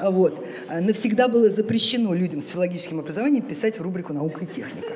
вот. 0.00 0.44
Навсегда 0.68 1.28
было 1.28 1.48
запрещено 1.48 2.14
людям 2.14 2.40
с 2.40 2.46
филологическим 2.46 3.00
образованием 3.00 3.44
писать 3.44 3.78
в 3.78 3.82
рубрику 3.82 4.12
«Наука 4.12 4.44
и 4.44 4.46
техника». 4.46 4.92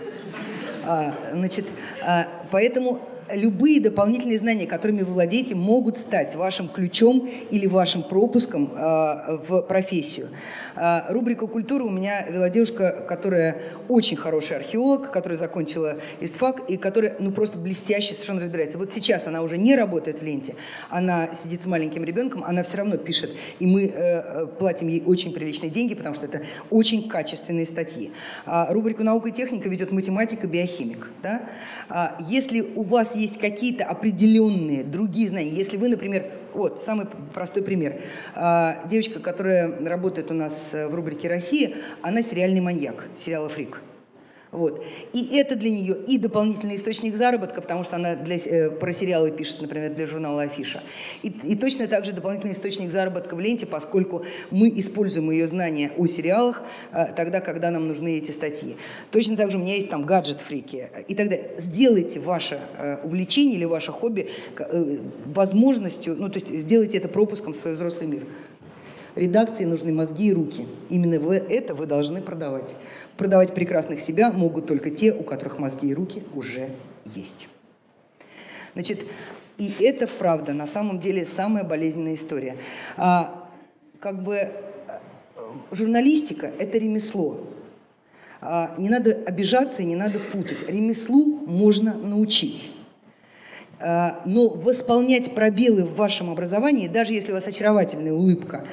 А, 0.85 1.15
значит, 1.33 1.65
а, 2.05 2.27
поэтому 2.51 3.01
любые 3.35 3.81
дополнительные 3.81 4.39
знания, 4.39 4.67
которыми 4.67 5.03
вы 5.03 5.13
владеете, 5.13 5.55
могут 5.55 5.99
стать 5.99 6.35
вашим 6.35 6.69
ключом 6.69 7.29
или 7.51 7.67
вашим 7.67 8.03
пропуском 8.03 8.73
э, 8.75 9.37
в 9.37 9.63
профессию. 9.63 10.29
Э, 10.77 11.13
рубрика 11.13 11.47
«Культура» 11.47 11.85
у 11.85 11.91
меня 11.91 12.27
вела 12.29 12.49
девушка, 12.49 13.05
которая 13.09 13.57
очень 13.89 14.17
хороший 14.17 14.57
археолог, 14.57 15.11
которая 15.11 15.39
закончила 15.39 15.99
ИСТФАК 16.21 16.71
и 16.71 16.77
которая 16.77 17.17
ну, 17.19 17.33
просто 17.33 17.59
блестяще 17.59 18.15
совершенно 18.15 18.41
разбирается. 18.41 18.79
Вот 18.79 18.93
сейчас 18.93 19.27
она 19.27 19.43
уже 19.43 19.59
не 19.59 19.77
работает 19.77 20.21
в 20.21 20.23
ленте, 20.23 20.55
она 20.91 21.35
сидит 21.35 21.63
с 21.63 21.67
маленьким 21.67 22.05
ребенком, 22.05 22.45
она 22.45 22.63
все 22.63 22.79
равно 22.79 22.97
пишет, 22.97 23.31
и 23.59 23.67
мы 23.67 23.87
э, 23.87 24.47
платим 24.59 24.89
ей 24.89 25.03
очень 25.05 25.33
приличные 25.33 25.71
деньги, 25.71 25.95
потому 25.95 26.15
что 26.15 26.27
это 26.27 26.43
очень 26.71 27.09
качественные 27.09 27.67
статьи. 27.67 28.13
А 28.47 28.73
рубрику 28.73 29.03
«Наука 29.03 29.29
и 29.29 29.33
техника» 29.33 29.69
ведет 29.69 29.93
математик 29.93 30.45
и 30.45 30.47
биохимик. 30.47 31.09
Да? 31.23 31.43
А 31.89 32.17
если 32.21 32.61
у 32.61 32.83
вас 32.83 33.17
какие-то 33.29 33.85
определенные 33.85 34.85
другие 34.85 35.29
знания, 35.29 35.51
если 35.51 35.77
вы, 35.77 35.89
например, 35.89 36.31
вот, 36.55 36.83
самый 36.85 37.07
простой 37.33 37.63
пример. 37.63 38.03
А, 38.35 38.87
девочка, 38.87 39.21
которая 39.21 39.79
работает 39.87 40.31
у 40.31 40.35
нас 40.35 40.71
в 40.73 40.95
рубрике 40.95 41.29
«Россия», 41.29 41.73
она 42.03 42.23
сериальный 42.23 42.61
маньяк, 42.61 43.07
сериала 43.17 43.49
«Фрик». 43.49 43.81
Вот. 44.53 44.85
И 45.15 45.35
это 45.39 45.57
для 45.57 45.71
нее 45.71 45.97
и 46.07 46.19
дополнительный 46.19 46.77
источник 46.77 47.17
заработка, 47.17 47.63
потому 47.63 47.85
что 47.85 47.97
она 47.97 48.15
для, 48.15 48.37
э, 48.37 48.71
про 48.71 48.93
сериалы 48.93 49.31
пишет, 49.31 49.63
например, 49.63 49.95
для 49.95 50.07
журнала 50.07 50.43
«Афиша». 50.43 50.83
И, 51.23 51.29
и 51.29 51.57
точно 51.57 51.89
так 51.89 52.05
же 52.05 52.13
дополнительный 52.13 52.53
источник 52.53 52.91
заработка 52.91 53.35
в 53.35 53.41
ленте, 53.41 53.65
поскольку 53.65 54.27
мы 54.51 54.69
используем 54.69 55.31
ее 55.31 55.47
знания 55.47 55.93
о 55.97 56.07
сериалах 56.07 56.63
э, 56.93 57.15
тогда, 57.17 57.41
когда 57.41 57.71
нам 57.71 57.89
нужны 57.89 58.19
эти 58.19 58.31
статьи. 58.31 58.77
Точно 59.11 59.39
так 59.39 59.51
же 59.51 59.57
у 59.57 59.61
меня 59.63 59.75
есть 59.75 59.89
там 59.89 60.05
гаджет-фрики 60.05 60.91
и 61.09 61.15
далее. 61.15 61.53
Сделайте 61.57 62.21
ваше 62.21 62.61
э, 62.77 62.99
увлечение 63.05 63.57
или 63.57 63.65
ваше 63.65 63.91
хобби 63.91 64.33
э, 64.59 64.99
возможностью, 65.25 66.15
ну 66.15 66.29
то 66.29 66.39
есть 66.39 66.55
сделайте 66.61 66.99
это 66.99 67.09
пропуском 67.09 67.55
в 67.55 67.57
свой 67.57 67.73
взрослый 67.73 68.07
мир. 68.07 68.27
Редакции 69.15 69.65
нужны 69.65 69.93
мозги 69.93 70.29
и 70.29 70.33
руки. 70.33 70.67
Именно 70.89 71.21
вы, 71.21 71.37
это 71.37 71.75
вы 71.75 71.87
должны 71.87 72.23
продавать. 72.23 72.75
Продавать 73.17 73.55
прекрасных 73.55 74.01
себя 74.01 74.33
могут 74.33 74.67
только 74.67 74.91
те, 74.91 75.13
у 75.13 75.23
которых 75.23 75.59
мозги 75.59 75.89
и 75.89 75.95
руки 75.95 76.23
уже 76.35 76.71
есть. 77.15 77.49
Значит, 78.75 79.01
и 79.59 79.75
это 79.81 80.09
правда, 80.09 80.55
на 80.55 80.67
самом 80.67 80.99
деле 80.99 81.27
самая 81.27 81.63
болезненная 81.63 82.15
история. 82.15 82.57
А, 82.97 83.49
как 84.01 84.23
бы 84.23 84.37
э, 84.37 84.51
журналистика– 85.71 86.51
это 86.59 86.79
ремесло. 86.79 87.47
А, 88.41 88.75
не 88.79 88.89
надо 88.89 89.13
обижаться 89.27 89.83
и 89.83 89.85
не 89.85 89.95
надо 89.95 90.19
путать. 90.19 90.67
Ремеслу 90.67 91.27
можно 91.47 91.95
научить. 91.95 92.71
А, 93.85 94.23
но 94.25 94.49
восполнять 94.49 95.35
пробелы 95.35 95.85
в 95.85 95.97
вашем 95.97 96.31
образовании, 96.31 96.87
даже 96.87 97.15
если 97.15 97.33
у 97.33 97.35
вас 97.35 97.49
очаровательная 97.49 98.13
улыбка 98.13 98.65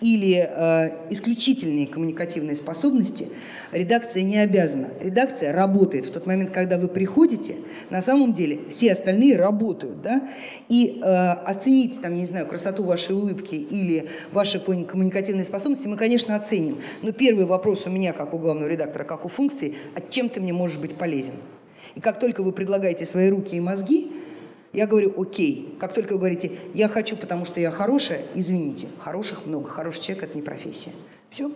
или 0.00 0.48
э, 0.48 0.90
исключительные 1.10 1.86
коммуникативные 1.86 2.56
способности, 2.56 3.28
редакция 3.72 4.22
не 4.22 4.38
обязана. 4.38 4.88
Редакция 5.00 5.52
работает 5.52 6.06
в 6.06 6.12
тот 6.12 6.26
момент, 6.26 6.50
когда 6.50 6.78
вы 6.78 6.88
приходите, 6.88 7.56
на 7.90 8.00
самом 8.00 8.32
деле 8.32 8.60
все 8.70 8.92
остальные 8.92 9.36
работают, 9.36 10.00
да, 10.00 10.30
и 10.70 10.98
э, 11.02 11.04
оценить, 11.04 12.00
там, 12.00 12.14
не 12.14 12.24
знаю, 12.24 12.46
красоту 12.46 12.84
вашей 12.84 13.14
улыбки 13.14 13.54
или 13.54 14.08
ваши 14.32 14.60
коммуникативные 14.60 15.44
способности 15.44 15.88
мы, 15.88 15.98
конечно, 15.98 16.34
оценим. 16.36 16.80
Но 17.02 17.12
первый 17.12 17.44
вопрос 17.44 17.84
у 17.84 17.90
меня, 17.90 18.14
как 18.14 18.32
у 18.32 18.38
главного 18.38 18.68
редактора, 18.68 19.04
как 19.04 19.26
у 19.26 19.28
функции, 19.28 19.74
а 19.94 20.00
чем 20.00 20.30
ты 20.30 20.40
мне 20.40 20.54
можешь 20.54 20.78
быть 20.78 20.94
полезен? 20.94 21.34
И 21.96 22.00
как 22.00 22.18
только 22.18 22.42
вы 22.42 22.52
предлагаете 22.52 23.04
свои 23.04 23.28
руки 23.28 23.56
и 23.56 23.60
мозги, 23.60 24.10
я 24.74 24.86
говорю, 24.88 25.14
окей. 25.16 25.76
Как 25.78 25.94
только 25.94 26.12
вы 26.12 26.18
говорите, 26.18 26.58
я 26.74 26.88
хочу, 26.88 27.16
потому 27.16 27.44
что 27.44 27.60
я 27.60 27.70
хорошая, 27.70 28.22
извините, 28.34 28.88
хороших 28.98 29.46
много. 29.46 29.68
Хороший 29.68 30.02
человек– 30.02 30.24
это 30.24 30.36
не 30.36 30.42
профессия. 30.42 30.90
Все. 31.30 31.50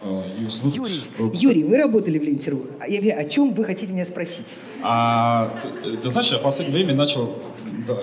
А, 0.00 0.24
Юрий, 0.74 1.04
Юрий, 1.34 1.64
вы 1.64 1.76
работали 1.76 2.18
в 2.18 2.22
Ленте.ру. 2.22 2.66
А 2.80 2.88
я, 2.88 3.18
о 3.18 3.24
чем 3.24 3.52
вы 3.52 3.64
хотите 3.64 3.92
меня 3.92 4.06
спросить? 4.06 4.54
А, 4.82 5.60
ты, 5.62 5.98
ты 5.98 6.10
знаешь, 6.10 6.32
я 6.32 6.38
в 6.38 6.42
последнее 6.42 6.82
время 6.82 6.94
начал 6.94 7.36
да, 7.86 7.98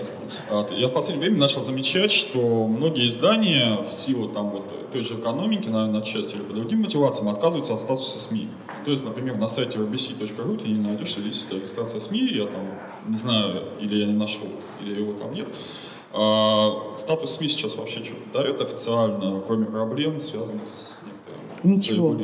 я 0.76 0.88
в 0.88 0.92
последнее 0.92 1.30
время 1.30 1.42
начал 1.42 1.62
замечать, 1.62 2.12
что 2.12 2.68
многие 2.68 3.08
издания 3.08 3.78
в 3.82 3.92
силу 3.92 4.28
там 4.28 4.50
вот 4.50 4.79
той 4.92 5.02
же 5.02 5.16
экономики, 5.16 5.70
наверное, 5.70 6.02
отчасти 6.02 6.36
или 6.36 6.44
по 6.44 6.54
другим 6.54 6.82
мотивациям 6.82 7.30
отказываются 7.30 7.74
от 7.74 7.80
статуса 7.80 8.20
СМИ. 8.20 8.50
То 8.86 8.92
есть, 8.92 9.04
например, 9.04 9.38
на 9.38 9.48
сайте 9.48 9.80
rbc.ru 9.80 10.58
ты 10.58 10.68
не 10.68 10.80
найдешь, 10.80 11.10
что 11.10 11.22
есть 11.22 11.52
регистрация 11.52 12.00
СМИ, 12.00 12.30
я 12.32 12.46
там 12.46 12.66
не 13.08 13.18
знаю, 13.18 13.64
или 13.80 13.98
я 13.98 14.06
не 14.06 14.14
нашел, 14.14 14.48
или 14.82 15.00
его 15.02 15.14
там 15.14 15.34
нет. 15.34 15.48
А, 16.12 16.96
статус 16.98 17.32
СМИ 17.34 17.50
сейчас 17.50 17.76
вообще 17.76 18.04
что 18.04 18.16
дает 18.34 18.62
официально, 18.62 19.42
кроме 19.46 19.66
проблем, 19.66 20.20
связанных 20.20 20.68
с 20.68 21.02
некоторым 21.04 21.76
Ничего. 21.76 22.18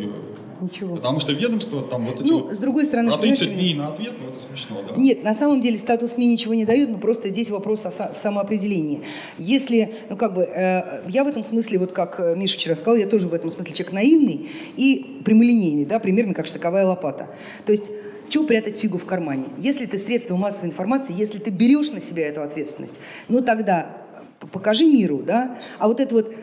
Ничего. 0.62 0.96
Потому 0.96 1.20
что 1.20 1.34
ведомство 1.34 1.82
там 1.84 2.06
вот 2.06 2.22
эти 2.22 2.30
Ну, 2.30 2.44
вот 2.44 2.54
с 2.54 2.58
другой 2.58 2.86
стороны... 2.86 3.12
на 3.12 3.18
30 3.18 3.54
дней 3.54 3.74
на 3.74 3.90
ответ, 3.90 4.14
ну 4.20 4.30
это 4.30 4.40
смешно, 4.40 4.82
да? 4.88 4.96
Нет, 4.96 5.24
на 5.24 5.34
самом 5.34 5.62
деле 5.62 5.78
статус 5.78 6.14
СМИ 6.14 6.28
ничего 6.28 6.54
не 6.54 6.66
дают, 6.66 6.90
но 6.90 6.98
просто 6.98 7.30
здесь 7.30 7.50
вопрос 7.50 7.86
о 7.86 7.90
в 8.14 8.18
самоопределении. 8.18 9.02
Если, 9.38 9.96
ну 10.10 10.18
как 10.18 10.34
бы, 10.34 10.44
э, 10.44 11.04
я 11.10 11.24
в 11.24 11.28
этом 11.28 11.44
смысле, 11.44 11.80
вот 11.80 11.92
как 11.92 12.20
э, 12.20 12.36
Миша 12.36 12.56
вчера 12.56 12.76
сказал, 12.76 12.96
я 12.96 13.08
тоже 13.08 13.28
в 13.28 13.34
этом 13.34 13.50
смысле 13.50 13.74
человек 13.74 13.94
наивный 13.94 14.50
и 14.78 15.22
прямолинейный, 15.26 15.86
да, 15.86 16.00
примерно 16.00 16.34
как 16.34 16.48
штыковая 16.48 16.86
лопата. 16.86 17.30
То 17.66 17.72
есть 17.72 17.92
чего 18.30 18.46
прятать 18.46 18.78
фигу 18.78 18.98
в 18.98 19.06
кармане? 19.06 19.46
Если 19.58 19.86
ты 19.86 20.00
средство 20.00 20.36
массовой 20.36 20.70
информации, 20.70 21.14
если 21.16 21.38
ты 21.38 21.52
берешь 21.52 21.92
на 21.92 22.02
себя 22.02 22.28
эту 22.28 22.42
ответственность, 22.42 22.96
ну 23.28 23.42
тогда 23.42 24.06
покажи 24.52 24.86
миру, 24.86 25.22
да? 25.26 25.60
А 25.80 25.88
вот 25.88 26.00
это 26.00 26.14
вот, 26.16 26.34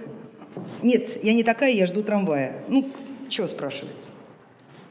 нет, 0.82 1.22
я 1.22 1.32
не 1.34 1.42
такая, 1.42 1.72
я 1.72 1.86
жду 1.86 2.02
трамвая. 2.02 2.62
Ну, 2.68 2.90
чего 3.32 3.48
спрашивается? 3.48 4.10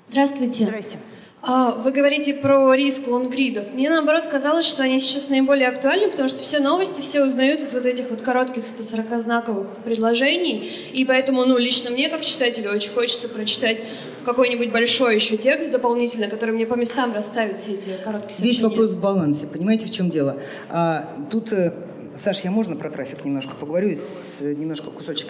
Здравствуйте. 0.10 0.65
Здрасте. 0.65 0.98
А, 1.43 1.71
вы 1.71 1.91
говорите 1.91 2.36
про 2.36 2.74
риск 2.75 3.07
лонгридов. 3.07 3.74
Мне 3.74 3.89
наоборот 3.89 4.27
казалось, 4.27 4.65
что 4.65 4.83
они 4.83 5.00
сейчас 5.00 5.29
наиболее 5.29 5.69
актуальны, 5.69 6.10
потому 6.10 6.27
что 6.27 6.41
все 6.41 6.60
новости 6.60 7.01
все 7.01 7.24
узнают 7.24 7.62
из 7.62 7.74
вот 7.74 7.86
этих 7.86 8.12
вот 8.12 8.21
коротких 8.21 8.63
140-знаковых 8.65 9.81
предложений. 9.83 10.69
И 10.93 11.03
поэтому, 11.05 11.45
ну, 11.45 11.57
лично 11.57 11.89
мне, 11.89 12.10
как 12.10 12.21
читателю, 12.21 12.71
очень 12.71 12.91
хочется 12.91 13.27
прочитать 13.27 13.83
какой-нибудь 14.24 14.71
большой 14.71 15.15
еще 15.15 15.36
текст 15.38 15.71
дополнительно, 15.71 16.27
который 16.27 16.51
мне 16.51 16.67
по 16.67 16.75
местам 16.75 17.12
расставит 17.13 17.57
все 17.57 17.71
эти 17.71 17.89
короткие 18.03 18.33
сообщения. 18.33 18.51
Весь 18.51 18.62
вопрос 18.62 18.91
в 18.91 19.00
балансе. 19.00 19.48
Понимаете, 19.48 19.88
в 19.88 19.91
чем 19.91 20.10
дело? 20.10 20.38
А, 20.69 21.15
тут 21.31 21.51
э, 21.53 21.74
Саш, 22.15 22.41
я 22.41 22.51
можно 22.51 22.75
про 22.75 22.89
трафик 22.89 23.24
немножко 23.24 23.56
поговорю, 23.56 23.96
с, 23.96 24.41
немножко 24.41 24.91
кусочек 24.91 25.30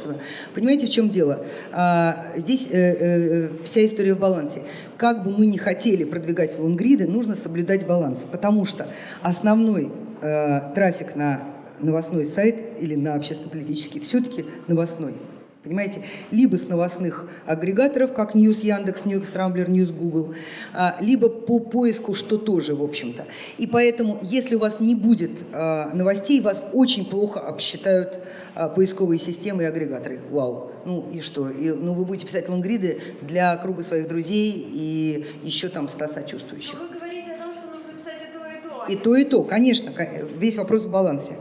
Понимаете, 0.56 0.88
в 0.88 0.90
чем 0.90 1.10
дело? 1.10 1.46
А, 1.72 2.34
здесь 2.36 2.70
э, 2.72 2.78
э, 2.78 3.50
вся 3.64 3.86
история 3.86 4.16
в 4.16 4.20
балансе. 4.20 4.64
Как 4.98 5.24
бы 5.24 5.32
мы 5.32 5.46
ни 5.46 5.58
хотели 5.58 6.04
продвигать 6.04 6.58
лонгриды, 6.58 7.08
нужно 7.08 7.36
соблюдать 7.36 7.86
баланс, 7.86 8.26
потому 8.32 8.66
что 8.66 8.88
основной 9.22 9.92
э, 10.22 10.74
трафик 10.74 11.16
на 11.16 11.44
новостной 11.80 12.26
сайт 12.26 12.56
или 12.80 12.96
на 12.96 13.16
общественно-политический 13.16 14.00
все-таки 14.00 14.46
новостной. 14.68 15.14
Понимаете? 15.64 16.02
Либо 16.32 16.56
с 16.58 16.68
новостных 16.68 17.28
агрегаторов, 17.46 18.14
как 18.14 18.36
News 18.36 18.66
Яндекс, 18.66 19.04
News 19.04 19.28
Рамблер, 19.36 19.70
News 19.70 19.94
Google, 19.94 20.34
а, 20.74 20.98
либо 21.00 21.30
по 21.30 21.60
поиску, 21.60 22.16
что 22.16 22.40
тоже, 22.40 22.74
в 22.74 22.84
общем-то. 22.84 23.28
И 23.60 23.68
поэтому, 23.68 24.18
если 24.24 24.56
у 24.56 24.60
вас 24.60 24.80
не 24.80 24.96
будет 24.96 25.32
а, 25.54 25.92
новостей, 25.94 26.42
вас 26.42 26.64
очень 26.74 27.06
плохо 27.06 27.40
обсчитают 27.42 28.22
а, 28.56 28.70
поисковые 28.70 29.20
системы 29.20 29.62
и 29.64 29.66
агрегаторы. 29.68 30.20
Вау. 30.32 30.72
Ну 30.84 31.08
и 31.14 31.22
что? 31.22 31.52
И, 31.52 31.70
ну 31.70 31.94
вы 31.94 32.06
будете 32.06 32.26
писать 32.26 32.50
лонгриды 32.50 33.00
для 33.22 33.56
круга 33.58 33.84
своих 33.84 34.08
друзей 34.08 34.68
и 34.74 35.28
еще 35.44 35.70
там 35.70 35.88
ста 35.90 36.08
сочувствующих. 36.08 36.80
вы 36.80 36.88
говорите 36.88 37.34
о 37.34 37.38
том, 37.38 37.54
что 37.54 37.68
нужно 37.68 37.94
писать 37.94 38.22
и 38.24 38.88
то, 38.88 38.96
и 38.96 38.98
то. 38.98 39.00
И 39.00 39.04
то, 39.04 39.16
и 39.16 39.24
то, 39.26 39.44
конечно. 39.44 39.92
Весь 40.40 40.58
вопрос 40.58 40.86
в 40.86 40.92
балансе. 40.92 41.36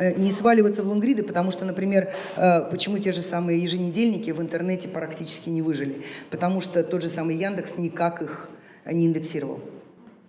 Э, 0.00 0.14
не 0.14 0.32
сваливаться 0.32 0.82
в 0.82 0.88
лонгриды, 0.88 1.22
потому 1.22 1.52
что, 1.52 1.66
например, 1.66 2.08
э, 2.36 2.62
почему 2.70 2.96
те 2.96 3.12
же 3.12 3.20
самые 3.20 3.62
еженедельники 3.62 4.30
в 4.30 4.40
интернете 4.40 4.88
практически 4.88 5.50
не 5.50 5.60
выжили? 5.60 6.06
Потому 6.30 6.62
что 6.62 6.82
тот 6.82 7.02
же 7.02 7.10
самый 7.10 7.36
Яндекс 7.36 7.76
никак 7.76 8.22
их 8.22 8.48
не 8.90 9.04
индексировал. 9.04 9.60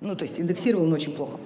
Ну, 0.02 0.14
то 0.18 0.24
есть 0.24 0.42
индексировал, 0.42 0.86
но 0.88 0.96
очень 0.96 1.14
плохо. 1.14 1.38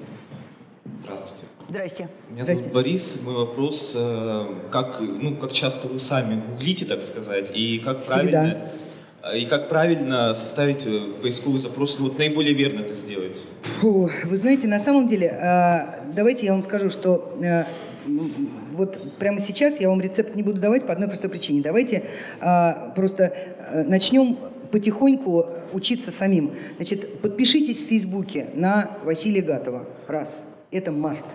Здравствуйте. 1.04 1.44
Здрасте. 1.70 2.10
Меня 2.32 2.44
Здрасте. 2.44 2.64
зовут 2.64 2.74
Борис. 2.74 3.20
Мой 3.24 3.36
вопрос, 3.36 3.94
э, 3.96 4.46
как, 4.72 5.00
ну, 5.02 5.36
как 5.36 5.52
часто 5.52 5.88
вы 5.88 6.00
сами 6.00 6.42
гуглите, 6.50 6.86
так 6.86 7.04
сказать, 7.04 7.52
и 7.54 7.78
как 7.78 8.06
правильно, 8.06 8.72
и 9.36 9.46
как 9.46 9.70
правильно 9.70 10.34
составить 10.34 10.88
поисковый 11.22 11.60
запрос, 11.60 12.00
ну, 12.00 12.06
вот 12.06 12.18
наиболее 12.18 12.56
верно 12.56 12.80
это 12.80 12.96
сделать? 12.96 13.46
Фу, 13.82 14.10
вы 14.24 14.38
знаете, 14.38 14.68
на 14.68 14.80
самом 14.80 15.06
деле, 15.06 15.30
давайте 16.16 16.48
я 16.48 16.54
вам 16.54 16.64
скажу, 16.64 16.90
что 16.90 17.36
вот 18.74 19.18
прямо 19.18 19.40
сейчас 19.40 19.80
я 19.80 19.90
вам 19.90 20.02
рецепт 20.02 20.36
не 20.36 20.44
буду 20.44 20.60
давать 20.60 20.86
по 20.86 20.94
одной 20.94 21.08
простой 21.08 21.30
причине. 21.30 21.62
Давайте 21.62 22.04
а, 22.40 22.94
просто 22.96 23.34
а, 23.60 23.84
начнем 23.84 24.38
потихоньку 24.72 25.48
учиться 25.74 26.12
самим. 26.12 26.52
Значит, 26.76 27.22
подпишитесь 27.22 27.82
в 27.82 27.88
Фейсбуке 27.88 28.48
на 28.54 28.90
Василия 29.04 29.42
Гатова. 29.42 29.88
Раз. 30.08 30.48
Это 30.72 30.92
маст. 30.92 31.26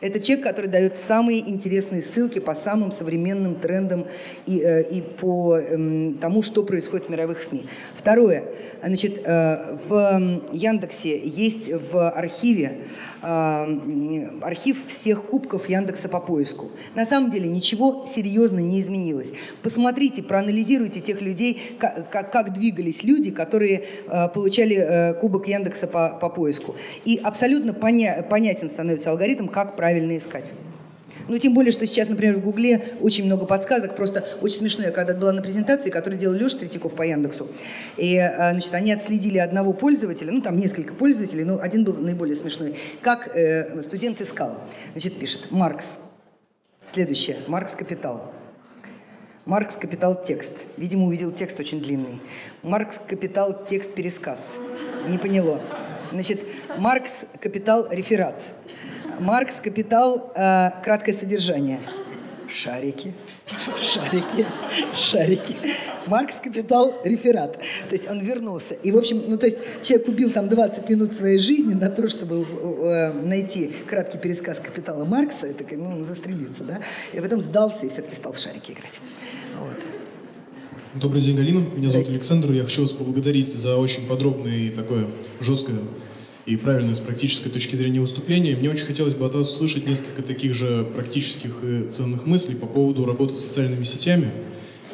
Это 0.00 0.18
человек, 0.20 0.46
который 0.46 0.70
дает 0.70 0.96
самые 0.96 1.40
интересные 1.50 2.02
ссылки 2.02 2.38
по 2.38 2.54
самым 2.54 2.90
современным 2.90 3.56
трендам 3.56 4.06
и, 4.46 4.60
э, 4.60 4.88
и 4.88 5.02
по 5.02 5.58
эм, 5.58 6.18
тому, 6.18 6.42
что 6.42 6.62
происходит 6.62 7.08
в 7.08 7.10
мировых 7.10 7.42
СМИ. 7.42 7.66
Второе. 7.96 8.44
Значит, 8.82 9.20
э, 9.22 9.76
в 9.88 10.42
Яндексе 10.52 11.20
есть 11.22 11.70
в 11.70 12.08
архиве 12.10 12.78
архив 13.22 14.86
всех 14.88 15.24
кубков 15.24 15.68
Яндекса 15.68 16.08
по 16.08 16.20
поиску. 16.20 16.70
На 16.94 17.04
самом 17.06 17.30
деле 17.30 17.48
ничего 17.48 18.06
серьезно 18.06 18.60
не 18.60 18.80
изменилось. 18.80 19.32
Посмотрите, 19.62 20.22
проанализируйте 20.22 21.00
тех 21.00 21.20
людей, 21.20 21.76
как, 21.78 22.30
как, 22.30 22.54
двигались 22.54 23.02
люди, 23.04 23.30
которые 23.30 23.84
получали 24.34 25.16
кубок 25.20 25.48
Яндекса 25.48 25.86
по, 25.86 26.18
по 26.20 26.28
поиску. 26.28 26.76
И 27.04 27.20
абсолютно 27.22 27.74
поня, 27.74 28.24
понятен 28.28 28.70
становится 28.70 29.10
алгоритм, 29.10 29.48
как 29.48 29.76
правильно 29.76 30.16
искать. 30.16 30.52
Ну, 31.30 31.38
тем 31.38 31.54
более, 31.54 31.70
что 31.70 31.86
сейчас, 31.86 32.08
например, 32.08 32.38
в 32.38 32.40
Гугле 32.40 32.82
очень 33.00 33.24
много 33.24 33.46
подсказок. 33.46 33.94
Просто 33.94 34.26
очень 34.40 34.56
смешно. 34.56 34.82
Я 34.82 34.90
когда 34.90 35.14
была 35.14 35.30
на 35.30 35.42
презентации, 35.42 35.88
которую 35.88 36.18
делал 36.18 36.34
Леша 36.34 36.58
Третьяков 36.58 36.96
по 36.96 37.02
Яндексу, 37.02 37.46
и, 37.96 38.18
а, 38.18 38.50
значит, 38.50 38.74
они 38.74 38.92
отследили 38.92 39.38
одного 39.38 39.72
пользователя, 39.72 40.32
ну, 40.32 40.40
там 40.40 40.58
несколько 40.58 40.92
пользователей, 40.92 41.44
но 41.44 41.60
один 41.60 41.84
был 41.84 41.94
наиболее 41.94 42.34
смешной, 42.34 42.74
как 43.00 43.30
э, 43.36 43.80
студент 43.80 44.20
искал. 44.20 44.58
Значит, 44.90 45.20
пишет, 45.20 45.52
Маркс. 45.52 45.98
Следующее. 46.92 47.36
Маркс 47.46 47.76
Капитал. 47.76 48.32
Маркс 49.44 49.76
Капитал 49.76 50.20
текст. 50.20 50.54
Видимо, 50.76 51.06
увидел 51.06 51.30
текст 51.30 51.60
очень 51.60 51.80
длинный. 51.80 52.20
Маркс 52.64 52.98
Капитал 52.98 53.64
текст 53.64 53.94
пересказ. 53.94 54.50
Не 55.08 55.16
поняло. 55.16 55.62
Значит, 56.10 56.40
Маркс 56.76 57.24
Капитал 57.40 57.86
реферат. 57.88 58.42
Маркс, 59.20 59.60
Капитал, 59.60 60.32
э, 60.34 60.70
краткое 60.82 61.12
содержание. 61.12 61.80
шарики, 62.48 63.14
шарики, 63.80 64.46
шарики. 64.94 65.56
Маркс 66.06 66.40
«Капитал. 66.40 66.94
Реферат». 67.04 67.52
То 67.58 67.92
есть 67.92 68.08
он 68.08 68.20
вернулся. 68.20 68.74
И, 68.74 68.90
в 68.90 68.98
общем, 68.98 69.22
ну, 69.28 69.36
то 69.36 69.46
есть 69.46 69.62
человек 69.82 70.08
убил 70.08 70.30
там 70.30 70.48
20 70.48 70.88
минут 70.88 71.12
своей 71.12 71.38
жизни 71.38 71.74
на 71.74 71.90
то, 71.90 72.08
чтобы 72.08 72.42
э, 72.42 73.12
найти 73.12 73.70
краткий 73.86 74.18
пересказ 74.18 74.58
«Капитала» 74.58 75.04
Маркса, 75.04 75.48
и 75.48 75.52
так, 75.52 75.70
ну, 75.72 76.02
застрелиться, 76.02 76.64
да, 76.64 76.80
и 77.12 77.20
потом 77.20 77.40
сдался 77.40 77.86
и 77.86 77.88
все-таки 77.88 78.16
стал 78.16 78.32
в 78.32 78.38
шарики 78.38 78.72
играть. 78.72 78.98
Вот. 79.58 81.00
Добрый 81.00 81.20
день, 81.20 81.36
Галина. 81.36 81.60
Меня 81.60 81.90
зовут 81.90 82.08
Александр. 82.08 82.52
Я 82.52 82.64
хочу 82.64 82.82
вас 82.82 82.92
поблагодарить 82.92 83.52
за 83.52 83.76
очень 83.76 84.08
подробное 84.08 84.56
и 84.56 84.70
такое 84.70 85.06
жесткое 85.38 85.78
и 86.46 86.56
правильное 86.56 86.94
с 86.94 87.00
практической 87.00 87.50
точки 87.50 87.76
зрения 87.76 88.00
выступления. 88.00 88.56
Мне 88.56 88.70
очень 88.70 88.86
хотелось 88.86 89.14
бы 89.14 89.26
от 89.26 89.34
вас 89.34 89.52
услышать 89.52 89.86
несколько 89.86 90.22
таких 90.22 90.54
же 90.54 90.84
практических 90.84 91.62
и 91.62 91.88
ценных 91.88 92.26
мыслей 92.26 92.56
по 92.56 92.66
поводу 92.66 93.04
работы 93.04 93.36
с 93.36 93.40
социальными 93.40 93.84
сетями. 93.84 94.30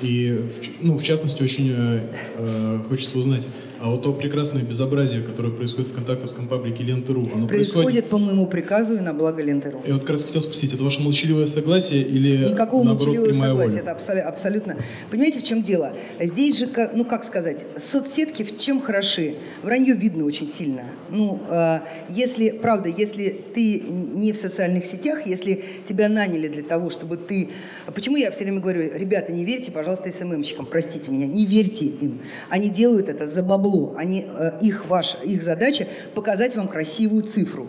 И, 0.02 0.50
ну, 0.80 0.98
в 0.98 1.02
частности, 1.02 1.42
очень 1.42 1.72
э, 1.74 2.02
э 2.36 2.78
хочется 2.88 3.18
узнать, 3.18 3.46
а 3.80 3.90
вот 3.90 4.02
то 4.02 4.12
прекрасное 4.12 4.62
безобразие, 4.62 5.22
которое 5.22 5.52
происходит 5.52 5.88
в 5.90 5.94
контактовском 5.94 6.48
паблике 6.48 6.82
Ленты.ру, 6.82 7.28
оно 7.34 7.46
происходит... 7.46 7.72
Происходит 7.72 8.06
по 8.08 8.18
моему 8.18 8.46
приказу 8.46 8.96
и 8.96 9.00
на 9.00 9.12
благо 9.12 9.42
Ленты.ру. 9.42 9.82
Я 9.86 9.92
вот 9.92 10.02
как 10.02 10.10
раз 10.10 10.24
хотел 10.24 10.40
спросить, 10.40 10.72
это 10.72 10.82
ваше 10.82 11.00
молчаливое 11.02 11.46
согласие 11.46 12.02
или 12.02 12.48
Никакого 12.48 12.84
наоборот, 12.84 13.06
молчаливого 13.06 13.32
согласия, 13.32 13.70
воля? 13.70 13.80
это 13.80 13.92
абсолютно, 13.92 14.28
абсолютно... 14.28 14.76
Понимаете, 15.10 15.40
в 15.40 15.44
чем 15.44 15.62
дело? 15.62 15.92
Здесь 16.20 16.58
же, 16.58 16.68
ну 16.94 17.04
как 17.04 17.24
сказать, 17.24 17.64
соцсетки 17.76 18.42
в 18.42 18.58
чем 18.58 18.80
хороши? 18.80 19.34
Вранье 19.62 19.94
видно 19.94 20.24
очень 20.24 20.48
сильно. 20.48 20.84
Ну, 21.10 21.40
э, 21.48 21.80
если, 22.08 22.50
правда, 22.50 22.88
если 22.88 23.28
ты 23.54 23.80
не 23.80 24.32
в 24.32 24.36
социальных 24.36 24.86
сетях, 24.86 25.26
если 25.26 25.62
тебя 25.84 26.08
наняли 26.08 26.48
для 26.48 26.62
того, 26.62 26.90
чтобы 26.90 27.18
ты... 27.18 27.50
Почему 27.94 28.16
я 28.16 28.30
все 28.30 28.44
время 28.44 28.60
говорю, 28.60 28.90
ребята, 28.94 29.32
не 29.32 29.44
верьте, 29.44 29.70
пожалуйста, 29.70 30.10
СММщикам, 30.10 30.66
простите 30.66 31.10
меня, 31.10 31.26
не 31.26 31.44
верьте 31.44 31.84
им. 31.84 32.20
Они 32.48 32.68
делают 32.68 33.08
это 33.08 33.26
за 33.26 33.42
бабло 33.42 33.65
бабло. 33.66 33.94
Они, 33.96 34.26
э, 34.26 34.58
их, 34.60 34.86
ваша, 34.86 35.18
их 35.18 35.42
задача 35.42 35.86
показать 36.14 36.56
вам 36.56 36.68
красивую 36.68 37.24
цифру. 37.24 37.68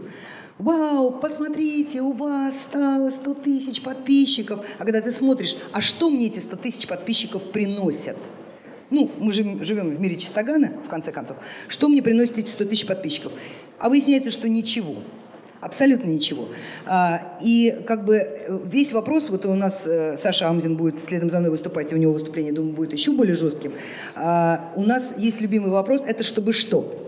Вау, 0.57 1.11
посмотрите, 1.11 2.01
у 2.01 2.13
вас 2.13 2.61
стало 2.61 3.11
100 3.11 3.33
тысяч 3.35 3.81
подписчиков. 3.81 4.65
А 4.79 4.85
когда 4.85 5.01
ты 5.01 5.11
смотришь, 5.11 5.55
а 5.71 5.81
что 5.81 6.09
мне 6.09 6.27
эти 6.27 6.39
100 6.39 6.55
тысяч 6.57 6.87
подписчиков 6.87 7.51
приносят? 7.51 8.17
Ну, 8.89 9.11
мы 9.19 9.33
же 9.33 9.63
живем 9.63 9.95
в 9.95 9.99
мире 9.99 10.15
чистогана, 10.15 10.71
в 10.85 10.89
конце 10.89 11.11
концов. 11.11 11.37
Что 11.67 11.89
мне 11.89 12.01
приносят 12.01 12.37
эти 12.37 12.49
100 12.49 12.65
тысяч 12.65 12.87
подписчиков? 12.87 13.33
А 13.77 13.89
выясняется, 13.89 14.31
что 14.31 14.49
ничего. 14.49 14.95
Абсолютно 15.59 16.09
ничего. 16.09 16.49
А, 16.85 17.37
и 17.41 17.83
как 17.87 18.05
бы 18.05 18.15
э, 18.15 18.59
весь 18.65 18.93
вопрос, 18.93 19.29
вот 19.29 19.45
у 19.45 19.55
нас 19.55 19.83
э, 19.87 20.15
Саша 20.17 20.47
Амзин 20.47 20.77
будет 20.77 21.03
следом 21.03 21.31
за 21.31 21.39
мной 21.39 21.49
выступать, 21.49 21.91
и 21.91 21.95
у 21.95 21.97
него 21.97 22.13
выступление, 22.13 22.53
думаю, 22.53 22.75
будет 22.75 22.93
еще 22.93 23.11
более 23.11 23.35
жестким. 23.35 23.73
А, 24.15 24.71
у 24.75 24.83
нас 24.83 25.15
есть 25.17 25.41
любимый 25.41 25.71
вопрос, 25.71 26.03
это 26.05 26.23
чтобы 26.23 26.53
что? 26.53 27.07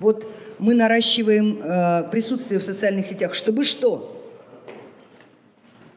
Вот 0.00 0.26
мы 0.58 0.74
наращиваем 0.74 1.60
э, 1.62 2.10
присутствие 2.10 2.58
в 2.58 2.64
социальных 2.64 3.06
сетях, 3.06 3.34
чтобы 3.34 3.64
что? 3.64 4.14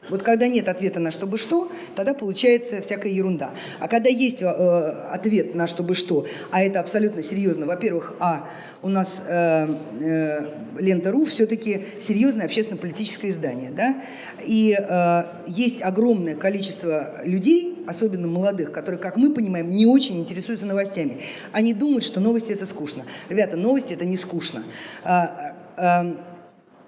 Вот 0.10 0.24
когда 0.24 0.48
нет 0.48 0.68
ответа 0.68 1.00
на 1.00 1.12
«чтобы 1.12 1.38
что», 1.38 1.72
тогда 1.96 2.14
получается 2.14 2.82
всякая 2.82 3.12
ерунда. 3.12 3.52
А 3.80 3.88
когда 3.88 4.10
есть 4.10 4.42
э, 4.42 4.46
ответ 4.46 5.56
на 5.56 5.68
«чтобы 5.68 5.96
что», 5.96 6.28
а 6.52 6.62
это 6.62 6.82
абсолютно 6.82 7.24
серьезно, 7.24 7.66
во-первых, 7.66 8.16
а 8.20 8.50
у 8.84 8.90
нас 8.90 9.24
э, 9.28 9.76
э, 10.00 10.80
Лента.ру 10.80 11.26
все-таки 11.26 11.86
серьезное 12.00 12.46
общественно-политическое 12.46 13.30
издание, 13.30 13.70
да, 13.70 14.02
и 14.44 14.76
э, 14.78 15.24
есть 15.48 15.82
огромное 15.82 16.36
количество 16.36 17.22
людей, 17.24 17.84
особенно 17.88 18.28
молодых, 18.28 18.72
которые, 18.72 19.00
как 19.00 19.18
мы 19.18 19.34
понимаем, 19.34 19.70
не 19.70 19.86
очень 19.86 20.20
интересуются 20.20 20.66
новостями. 20.66 21.22
Они 21.52 21.74
думают, 21.74 22.04
что 22.04 22.20
новости 22.20 22.52
это 22.52 22.66
скучно. 22.66 23.06
Ребята, 23.30 23.56
новости 23.56 23.94
это 23.94 24.06
не 24.06 24.18
скучно. 24.18 24.64
Э, 25.04 25.54
э, 25.78 26.16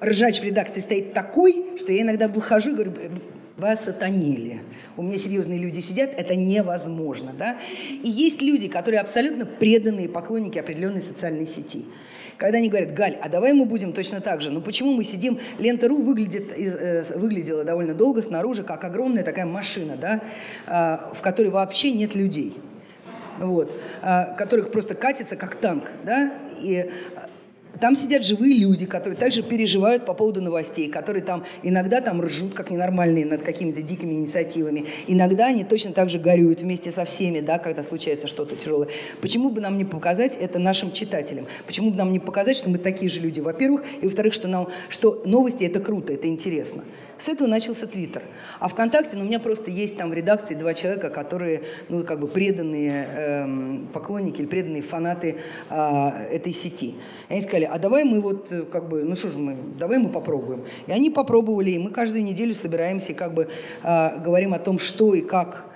ржач 0.04 0.40
в 0.40 0.44
редакции 0.44 0.80
стоит 0.80 1.14
такой, 1.14 1.78
что 1.78 1.92
я 1.92 2.02
иногда 2.02 2.28
выхожу 2.28 2.72
и 2.72 2.74
говорю, 2.74 2.94
вас 3.58 3.88
отонили. 3.88 4.62
У 4.96 5.02
меня 5.02 5.18
серьезные 5.18 5.60
люди 5.60 5.80
сидят, 5.80 6.12
это 6.16 6.36
невозможно. 6.36 7.34
Да? 7.38 7.58
И 8.04 8.10
есть 8.10 8.42
люди, 8.42 8.68
которые 8.68 9.02
абсолютно 9.02 9.46
преданные 9.46 10.08
поклонники 10.08 10.60
определенной 10.60 11.02
социальной 11.02 11.48
сети. 11.48 11.86
Когда 12.38 12.58
они 12.58 12.70
говорят, 12.70 12.94
Галь, 12.94 13.18
а 13.22 13.30
давай 13.30 13.54
мы 13.54 13.66
будем 13.66 13.94
точно 13.94 14.22
так 14.22 14.42
же. 14.42 14.52
Ну 14.52 14.62
почему 14.62 14.94
мы 14.94 15.04
сидим? 15.04 15.40
Лента.ру 15.60 16.02
выглядит, 16.02 16.52
э, 16.56 17.04
выглядела 17.16 17.64
довольно 17.64 17.94
долго 17.94 18.22
снаружи, 18.22 18.64
как 18.64 18.84
огромная 18.84 19.24
такая 19.24 19.46
машина, 19.46 19.96
да, 19.98 20.22
э, 20.68 21.16
в 21.16 21.22
которой 21.22 21.50
вообще 21.50 21.92
нет 21.92 22.16
людей. 22.16 22.58
Вот, 23.40 23.72
э, 24.02 24.36
которых 24.38 24.72
просто 24.72 24.94
катится 24.94 25.36
как 25.36 25.56
танк. 25.56 25.86
Да? 26.06 26.34
И 26.60 26.90
там 27.80 27.96
сидят 27.96 28.24
живые 28.24 28.58
люди, 28.60 28.86
которые 28.86 29.18
также 29.18 29.42
переживают 29.42 30.06
по 30.06 30.14
поводу 30.14 30.42
новостей, 30.42 30.90
которые 30.90 31.24
там 31.24 31.44
иногда 31.64 32.02
там 32.02 32.22
ржут, 32.22 32.54
как 32.54 32.70
ненормальные, 32.70 33.26
над 33.26 33.44
какими-то 33.44 33.82
дикими 33.82 34.14
инициативами. 34.14 34.86
Иногда 35.08 35.48
они 35.48 35.64
точно 35.64 35.92
так 35.92 36.10
же 36.10 36.20
горюют 36.20 36.62
вместе 36.62 36.92
со 36.92 37.06
всеми, 37.06 37.40
да, 37.40 37.58
когда 37.58 37.84
случается 37.84 38.28
что-то 38.28 38.56
тяжелое. 38.56 38.90
Почему 39.22 39.50
бы 39.50 39.62
нам 39.62 39.78
не 39.78 39.86
показать 39.86 40.36
это 40.36 40.60
нашим 40.60 40.92
читателям? 40.92 41.48
Почему 41.66 41.92
бы 41.92 41.98
нам 41.98 42.12
не 42.12 42.20
показать, 42.20 42.58
что 42.58 42.70
мы 42.70 42.78
такие 42.78 43.10
же 43.10 43.20
люди, 43.20 43.40
во-первых, 43.40 43.84
и 44.02 44.06
во-вторых, 44.06 44.34
что, 44.34 44.48
нам, 44.48 44.70
что 44.90 45.24
новости– 45.26 45.64
это 45.66 45.80
круто, 45.80 46.14
это 46.14 46.28
интересно. 46.28 46.84
С 47.20 47.28
этого 47.28 47.48
начался 47.48 47.88
Твиттер. 47.88 48.24
А 48.60 48.68
ВКонтакте, 48.68 49.18
ну, 49.18 49.24
у 49.24 49.26
меня 49.26 49.40
просто 49.40 49.70
есть 49.70 49.98
там 49.98 50.10
в 50.10 50.14
редакции 50.14 50.56
два 50.56 50.74
человека, 50.74 51.10
которые, 51.10 51.64
ну, 51.90 52.04
как 52.04 52.20
бы 52.20 52.28
преданные 52.28 53.06
эм, 53.06 53.90
поклонники 53.94 54.42
или 54.42 54.48
преданные 54.48 54.82
фанаты 54.82 55.38
э, 55.70 56.10
этой 56.32 56.52
сети. 56.54 56.96
И 57.30 57.34
они 57.34 57.42
сказали, 57.42 57.66
а 57.66 57.78
давай 57.78 58.04
мы 58.04 58.20
вот, 58.20 58.52
э, 58.52 58.64
как 58.64 58.90
бы, 58.90 59.04
ну 59.04 59.16
что 59.16 59.30
же 59.30 59.38
мы, 59.38 59.58
давай 59.78 60.00
мы 60.00 60.10
попробуем. 60.10 60.66
И 60.88 60.92
они 60.92 61.10
попробовали, 61.10 61.72
и 61.72 61.80
мы 61.80 61.92
каждую 61.92 62.24
неделю 62.24 62.56
собираемся 62.56 63.12
и 63.12 63.16
как 63.16 63.34
бы 63.34 63.50
э, 63.84 64.20
говорим 64.20 64.54
о 64.54 64.60
том, 64.60 64.80
что 64.80 65.14
и 65.14 65.22
как 65.22 65.74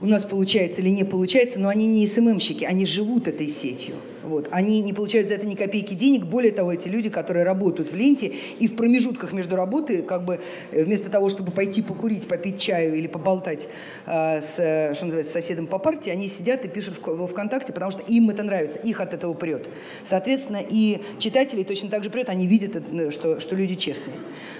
у 0.00 0.06
нас 0.06 0.24
получается 0.24 0.80
или 0.80 0.90
не 0.90 1.04
получается, 1.04 1.60
но 1.60 1.68
они 1.68 1.86
не 1.86 2.06
СММщики, 2.06 2.64
они 2.64 2.86
живут 2.86 3.26
этой 3.28 3.48
сетью. 3.48 3.96
Вот. 4.28 4.46
Они 4.50 4.80
не 4.80 4.92
получают 4.92 5.28
за 5.28 5.36
это 5.36 5.46
ни 5.46 5.54
копейки 5.54 5.94
денег. 5.94 6.26
Более 6.26 6.52
того, 6.52 6.70
эти 6.70 6.86
люди, 6.86 7.08
которые 7.08 7.44
работают 7.44 7.90
в 7.90 7.94
ленте 7.94 8.26
и 8.26 8.68
в 8.68 8.76
промежутках 8.76 9.32
между 9.32 9.56
работой, 9.56 10.02
как 10.02 10.26
бы 10.26 10.40
э, 10.70 10.84
вместо 10.84 11.08
того, 11.08 11.30
чтобы 11.30 11.50
пойти 11.50 11.80
покурить, 11.80 12.28
попить 12.28 12.60
чаю 12.60 12.94
или 12.94 13.06
поболтать 13.06 13.68
э, 14.04 14.42
с, 14.42 14.54
что 14.94 15.06
называется, 15.06 15.32
соседом 15.32 15.66
по 15.66 15.78
партии, 15.78 16.10
они 16.10 16.28
сидят 16.28 16.62
и 16.66 16.68
пишут 16.68 17.00
во 17.02 17.26
ВКонтакте, 17.26 17.72
потому 17.72 17.90
что 17.90 18.02
им 18.02 18.28
это 18.28 18.42
нравится, 18.42 18.78
их 18.78 19.00
от 19.00 19.14
этого 19.14 19.32
прет. 19.32 19.66
Соответственно, 20.04 20.60
и 20.68 21.00
читатели 21.18 21.62
точно 21.62 21.88
так 21.88 22.04
же 22.04 22.10
прет, 22.10 22.28
они 22.28 22.46
видят, 22.46 22.76
э, 22.76 23.10
что, 23.10 23.40
что 23.40 23.56
люди 23.56 23.76
честные. 23.76 24.16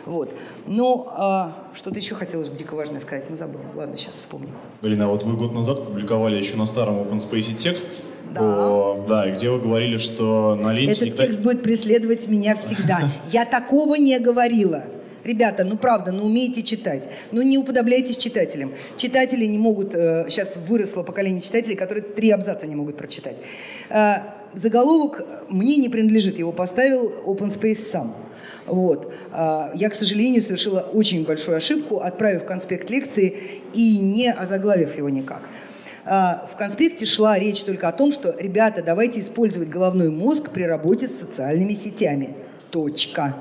Вот. 0.07 0.33
Но 0.67 1.53
э, 1.75 1.77
что-то 1.77 1.99
еще 1.99 2.15
хотелось 2.15 2.49
дико 2.49 2.75
важное 2.75 3.01
сказать, 3.01 3.29
ну 3.29 3.37
забыл. 3.37 3.61
Ладно, 3.75 3.99
сейчас 3.99 4.15
вспомню. 4.15 4.49
Галина, 4.81 5.05
а 5.05 5.09
вот 5.09 5.25
вы 5.25 5.37
год 5.37 5.53
назад 5.53 5.85
публиковали 5.85 6.37
еще 6.37 6.57
на 6.57 6.65
старом 6.65 6.97
Open 7.03 7.19
Space 7.19 7.53
текст, 7.53 8.03
да. 8.35 8.41
По, 8.41 9.07
да, 9.09 9.31
где 9.31 9.51
вы 9.51 9.61
говорили, 9.61 9.99
что 9.99 10.55
на 10.55 10.73
ленте... 10.73 10.93
Этот 10.93 11.03
никогда... 11.03 11.25
текст 11.25 11.41
будет 11.41 11.63
преследовать 11.63 12.29
меня 12.29 12.57
всегда. 12.57 13.11
Я 13.33 13.45
такого 13.45 13.95
не 13.97 14.19
говорила. 14.19 14.85
Ребята, 15.25 15.65
ну 15.65 15.77
правда, 15.77 16.13
ну 16.13 16.25
умейте 16.25 16.63
читать. 16.63 17.03
Ну 17.33 17.43
не 17.43 17.59
уподобляйтесь 17.59 18.17
читателям. 18.17 18.73
Читатели 18.97 19.45
не 19.45 19.59
могут... 19.59 19.95
Э, 19.95 20.27
сейчас 20.29 20.55
выросло 20.57 21.03
поколение 21.03 21.43
читателей, 21.43 21.77
которые 21.77 22.03
три 22.03 22.31
абзаца 22.31 22.67
не 22.67 22.77
могут 22.77 22.97
прочитать. 22.97 23.37
Э, 23.91 24.15
заголовок 24.55 25.23
мне 25.49 25.77
не 25.77 25.89
принадлежит. 25.89 26.39
Его 26.39 26.53
поставил 26.53 27.13
Open 27.27 27.55
Space 27.55 27.77
сам. 27.77 28.17
Вот. 28.67 29.13
Э, 29.33 29.71
я, 29.75 29.91
к 29.91 29.95
сожалению, 29.95 30.41
совершила 30.41 30.81
очень 30.81 31.25
большую 31.25 31.57
ошибку, 31.57 31.99
отправив 31.99 32.45
конспект 32.45 32.89
лекции 32.89 33.61
и 33.75 33.99
не 33.99 34.33
озаглавив 34.33 34.97
его 34.97 35.09
никак. 35.09 35.43
А, 36.05 36.49
в 36.53 36.57
конспекте 36.57 37.07
шла 37.07 37.39
речь 37.39 37.63
только 37.65 37.89
о 37.89 37.93
том, 37.93 38.13
что, 38.13 38.35
ребята, 38.39 38.83
давайте 38.83 39.21
использовать 39.21 39.69
головной 39.69 40.11
мозг 40.11 40.51
при 40.51 40.63
работе 40.63 41.07
с 41.07 41.19
социальными 41.19 41.75
сетями. 41.75 42.37
Точка. 42.71 43.37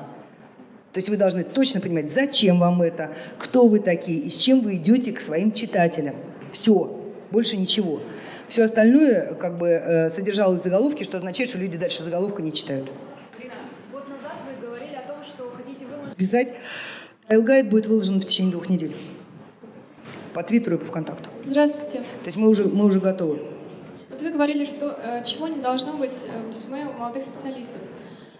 То 0.93 0.99
есть 0.99 1.09
вы 1.09 1.17
должны 1.17 1.43
точно 1.43 1.79
понимать, 1.79 2.11
зачем 2.11 2.59
вам 2.59 2.81
это, 2.81 3.11
кто 3.37 3.67
вы 3.67 3.79
такие 3.79 4.19
и 4.19 4.29
с 4.29 4.37
чем 4.37 4.61
вы 4.61 4.75
идете 4.75 5.11
к 5.13 5.21
своим 5.21 5.51
читателям. 5.51 6.15
Все, 6.51 6.99
больше 7.29 7.57
ничего. 7.57 8.01
Все 8.47 8.63
остальное 8.63 9.33
как 9.35 9.57
бы 9.57 9.67
э, 9.67 10.09
содержалось 10.09 10.61
в 10.61 10.63
заголовке, 10.63 11.03
что 11.03 11.17
означает, 11.17 11.49
что 11.49 11.59
люди 11.59 11.77
дальше 11.77 12.01
заголовка 12.01 12.41
не 12.41 12.53
читают. 12.53 12.89
Лина, 13.37 13.53
год 13.91 14.07
назад 14.07 14.37
вы 14.47 14.65
говорили 14.65 14.95
о 14.95 15.07
том, 15.07 15.17
что 15.23 15.51
хотите 15.55 15.85
выложить... 15.85 16.15
Писать. 16.15 16.53
Айлгайд 17.27 17.69
будет 17.69 17.87
выложен 17.87 18.21
в 18.21 18.25
течение 18.25 18.53
двух 18.53 18.69
недель 18.69 18.95
по 20.33 20.43
Твиттеру 20.43 20.77
и 20.77 20.79
по 20.79 20.85
ВКонтакту. 20.85 21.29
Здравствуйте. 21.49 21.99
То 21.99 22.25
есть 22.25 22.37
мы 22.37 22.49
уже, 22.49 22.65
мы 22.65 22.85
уже 22.85 22.99
готовы. 22.99 23.39
Вот 24.09 24.21
вы 24.21 24.31
говорили, 24.31 24.65
что 24.65 24.97
э, 25.01 25.23
чего 25.23 25.47
не 25.47 25.61
должно 25.61 25.93
быть, 25.93 26.25
э, 26.27 26.41
то 26.41 26.47
есть 26.47 26.69
мы 26.69 26.83
молодых 26.97 27.23
специалистов. 27.23 27.77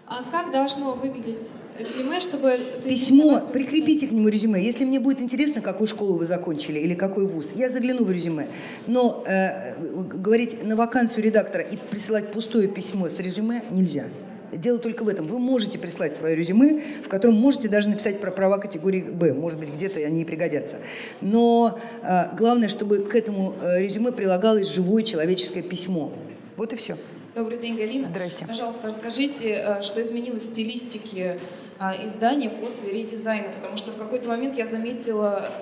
А 0.06 0.24
как 0.30 0.52
должно 0.52 0.94
выглядеть 0.94 1.50
резюме, 1.78 2.20
чтобы 2.20 2.58
Письмо, 2.82 3.40
прикрепите 3.52 4.08
к 4.08 4.12
нему 4.12 4.28
резюме. 4.28 4.60
Если 4.62 4.86
мне 4.86 5.00
будет 5.00 5.20
интересно, 5.20 5.60
какую 5.60 5.86
школу 5.86 6.16
вы 6.16 6.26
закончили 6.26 6.78
или 6.78 6.94
какой 6.94 7.26
вуз, 7.26 7.52
я 7.54 7.68
загляну 7.68 8.04
в 8.04 8.10
резюме. 8.10 8.48
Но 8.86 9.22
э, 9.26 9.74
говорить 9.78 10.64
на 10.64 10.76
вакансию 10.76 11.24
редактора 11.24 11.62
и 11.62 11.76
присылать 11.76 12.32
пустое 12.32 12.68
письмо 12.68 13.08
с 13.08 13.18
резюме 13.18 13.64
нельзя. 13.70 14.04
Дело 14.52 14.78
только 14.78 15.02
в 15.04 15.08
этом. 15.08 15.26
Вы 15.26 15.38
можете 15.38 15.78
прислать 15.78 16.16
свое 16.16 16.34
резюме, 16.34 16.82
в 17.04 17.08
котором 17.08 17.34
можете 17.34 17.68
даже 17.68 17.88
написать 17.88 18.20
про 18.20 18.30
права 18.30 18.58
категории 18.58 19.02
Б. 19.02 19.32
Может 19.34 19.58
быть, 19.58 19.72
где-то 19.72 20.00
они 20.00 20.22
и 20.22 20.24
пригодятся. 20.24 20.76
Но 21.20 21.78
э, 22.02 22.36
главное, 22.36 22.68
чтобы 22.68 23.04
к 23.04 23.14
этому 23.14 23.54
э, 23.60 23.82
резюме 23.82 24.12
прилагалось 24.12 24.68
живое 24.68 25.02
человеческое 25.02 25.62
письмо. 25.62 26.12
Вот 26.56 26.72
и 26.72 26.76
все. 26.76 26.96
Добрый 27.34 27.58
день, 27.58 27.76
Галина. 27.76 28.08
Здрасте. 28.08 28.46
Пожалуйста, 28.46 28.88
расскажите, 28.88 29.52
э, 29.52 29.82
что 29.82 30.02
изменилось 30.02 30.42
в 30.42 30.46
стилистике 30.46 31.38
э, 31.78 32.04
издания 32.04 32.50
после 32.50 32.90
редизайна, 32.90 33.48
потому 33.52 33.76
что 33.76 33.92
в 33.92 33.96
какой-то 33.96 34.28
момент 34.28 34.56
я 34.56 34.66
заметила 34.66 35.52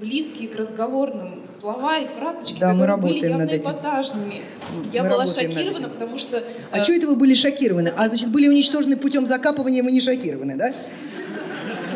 близкие 0.00 0.48
к 0.48 0.56
разговорным 0.56 1.46
слова 1.46 1.98
и 1.98 2.06
фразочки, 2.06 2.58
да, 2.58 2.72
которые 2.72 2.96
мы 2.96 3.02
были 3.02 3.28
явно 3.28 3.44
эпатажными. 3.44 4.42
Я 4.92 5.02
мы 5.02 5.10
была 5.10 5.26
шокирована, 5.26 5.88
потому 5.88 6.18
что... 6.18 6.42
А 6.72 6.78
э... 6.78 6.82
что 6.82 6.92
это 6.92 7.06
вы 7.06 7.16
были 7.16 7.34
шокированы? 7.34 7.92
А 7.96 8.08
значит, 8.08 8.30
были 8.30 8.48
уничтожены 8.48 8.96
путем 8.96 9.26
закапывания, 9.26 9.82
вы 9.82 9.90
не 9.90 10.00
шокированы, 10.00 10.56
да? 10.56 10.74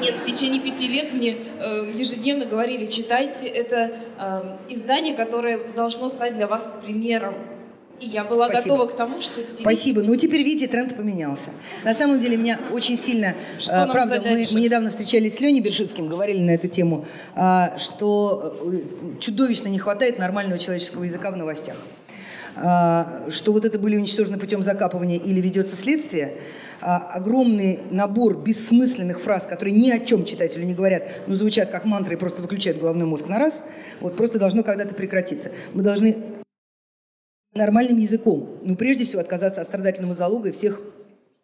Нет, 0.00 0.16
в 0.18 0.24
течение 0.24 0.60
пяти 0.60 0.86
лет 0.86 1.12
мне 1.12 1.36
э, 1.58 1.92
ежедневно 1.94 2.46
говорили, 2.46 2.86
читайте 2.86 3.46
это 3.46 3.90
э, 4.18 4.56
издание, 4.68 5.14
которое 5.14 5.58
должно 5.74 6.08
стать 6.08 6.34
для 6.34 6.46
вас 6.46 6.70
примером. 6.84 7.34
И 8.00 8.06
я 8.06 8.24
была 8.24 8.48
Спасибо. 8.48 8.74
готова 8.76 8.88
к 8.88 8.96
тому, 8.96 9.20
что 9.20 9.42
стилистику... 9.42 9.62
Спасибо. 9.62 10.02
Ну, 10.02 10.16
теперь, 10.16 10.42
видите, 10.42 10.68
тренд 10.68 10.96
поменялся. 10.96 11.50
На 11.84 11.94
самом 11.94 12.20
деле, 12.20 12.36
меня 12.36 12.58
очень 12.70 12.96
сильно... 12.96 13.34
Что 13.58 13.82
а, 13.82 13.86
правда, 13.88 14.22
мы, 14.24 14.44
мы 14.52 14.60
недавно 14.60 14.90
встречались 14.90 15.34
с 15.34 15.40
Леней 15.40 15.60
Бершицким, 15.60 16.08
говорили 16.08 16.40
на 16.40 16.52
эту 16.52 16.68
тему, 16.68 17.06
а, 17.34 17.76
что 17.78 18.56
э, 18.62 19.20
чудовищно 19.20 19.68
не 19.68 19.78
хватает 19.78 20.18
нормального 20.18 20.58
человеческого 20.58 21.04
языка 21.04 21.32
в 21.32 21.36
новостях. 21.36 21.76
А, 22.54 23.26
что 23.30 23.52
вот 23.52 23.64
это 23.64 23.80
были 23.80 23.96
уничтожены 23.96 24.38
путем 24.38 24.62
закапывания 24.62 25.18
или 25.18 25.40
ведется 25.40 25.74
следствие, 25.74 26.34
огромный 26.80 27.80
набор 27.90 28.36
бессмысленных 28.36 29.20
фраз, 29.20 29.46
которые 29.46 29.74
ни 29.74 29.90
о 29.90 29.98
чем 29.98 30.24
читателю 30.24 30.64
не 30.64 30.74
говорят, 30.74 31.26
но 31.26 31.34
звучат 31.34 31.70
как 31.70 31.84
мантры 31.84 32.14
и 32.14 32.16
просто 32.16 32.40
выключают 32.40 32.78
головной 32.78 33.04
мозг 33.04 33.26
на 33.26 33.40
раз, 33.40 33.64
вот 34.00 34.16
просто 34.16 34.38
должно 34.38 34.62
когда-то 34.62 34.94
прекратиться. 34.94 35.50
Мы 35.74 35.82
должны 35.82 36.37
нормальным 37.58 37.98
языком. 37.98 38.58
Ну, 38.62 38.76
прежде 38.76 39.04
всего, 39.04 39.20
отказаться 39.20 39.60
от 39.60 39.66
страдательного 39.66 40.14
залога 40.14 40.48
и 40.48 40.52
всех 40.52 40.80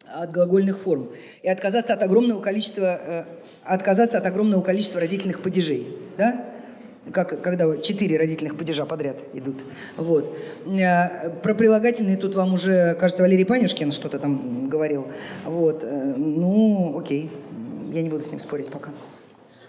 от 0.06 0.32
глагольных 0.32 0.78
форм. 0.78 1.10
И 1.42 1.48
отказаться 1.48 1.94
от 1.94 2.02
огромного 2.02 2.40
количества, 2.40 3.00
э, 3.06 3.24
отказаться 3.64 4.18
от 4.18 4.26
огромного 4.26 4.62
количества 4.62 5.00
родительных 5.00 5.42
падежей. 5.42 5.86
Да? 6.16 6.46
Как, 7.12 7.42
когда 7.42 7.76
четыре 7.76 8.16
родительных 8.16 8.56
падежа 8.56 8.86
подряд 8.86 9.16
идут. 9.34 9.62
Вот. 9.96 10.36
Э, 10.66 11.30
про 11.42 11.54
прилагательные 11.54 12.16
тут 12.16 12.34
вам 12.34 12.54
уже, 12.54 12.94
кажется, 12.94 13.22
Валерий 13.22 13.44
Панюшкин 13.44 13.92
что-то 13.92 14.18
там 14.18 14.68
говорил. 14.68 15.06
Вот. 15.44 15.82
Э, 15.82 16.14
ну, 16.16 16.98
окей. 16.98 17.30
Я 17.92 18.02
не 18.02 18.08
буду 18.08 18.24
с 18.24 18.30
ним 18.30 18.38
спорить 18.38 18.70
пока. 18.70 18.90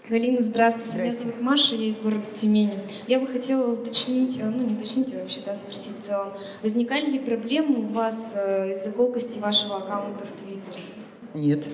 Галина, 0.08 0.40
здравствуйте. 0.40 0.90
здравствуйте. 0.90 0.98
Меня 0.98 1.12
зовут 1.12 1.42
Маша, 1.42 1.74
я 1.74 1.88
из 1.88 1.98
города 1.98 2.26
Тюмени. 2.26 2.78
Я 3.08 3.18
бы 3.18 3.26
хотела 3.26 3.72
уточнить, 3.72 4.40
ну 4.40 4.64
не 4.64 4.76
уточнить, 4.76 5.12
а 5.12 5.18
вообще, 5.18 5.40
да, 5.44 5.52
спросить 5.52 5.98
в 5.98 6.02
целом. 6.02 6.28
Возникали 6.62 7.06
ли 7.06 7.18
проблемы 7.18 7.80
у 7.80 7.86
вас 7.86 8.32
э, 8.36 8.70
из-за 8.70 8.92
колкости 8.92 9.40
вашего 9.40 9.78
аккаунта 9.78 10.24
в 10.24 10.30
Твиттере? 10.30 10.84
Нет. 11.34 11.64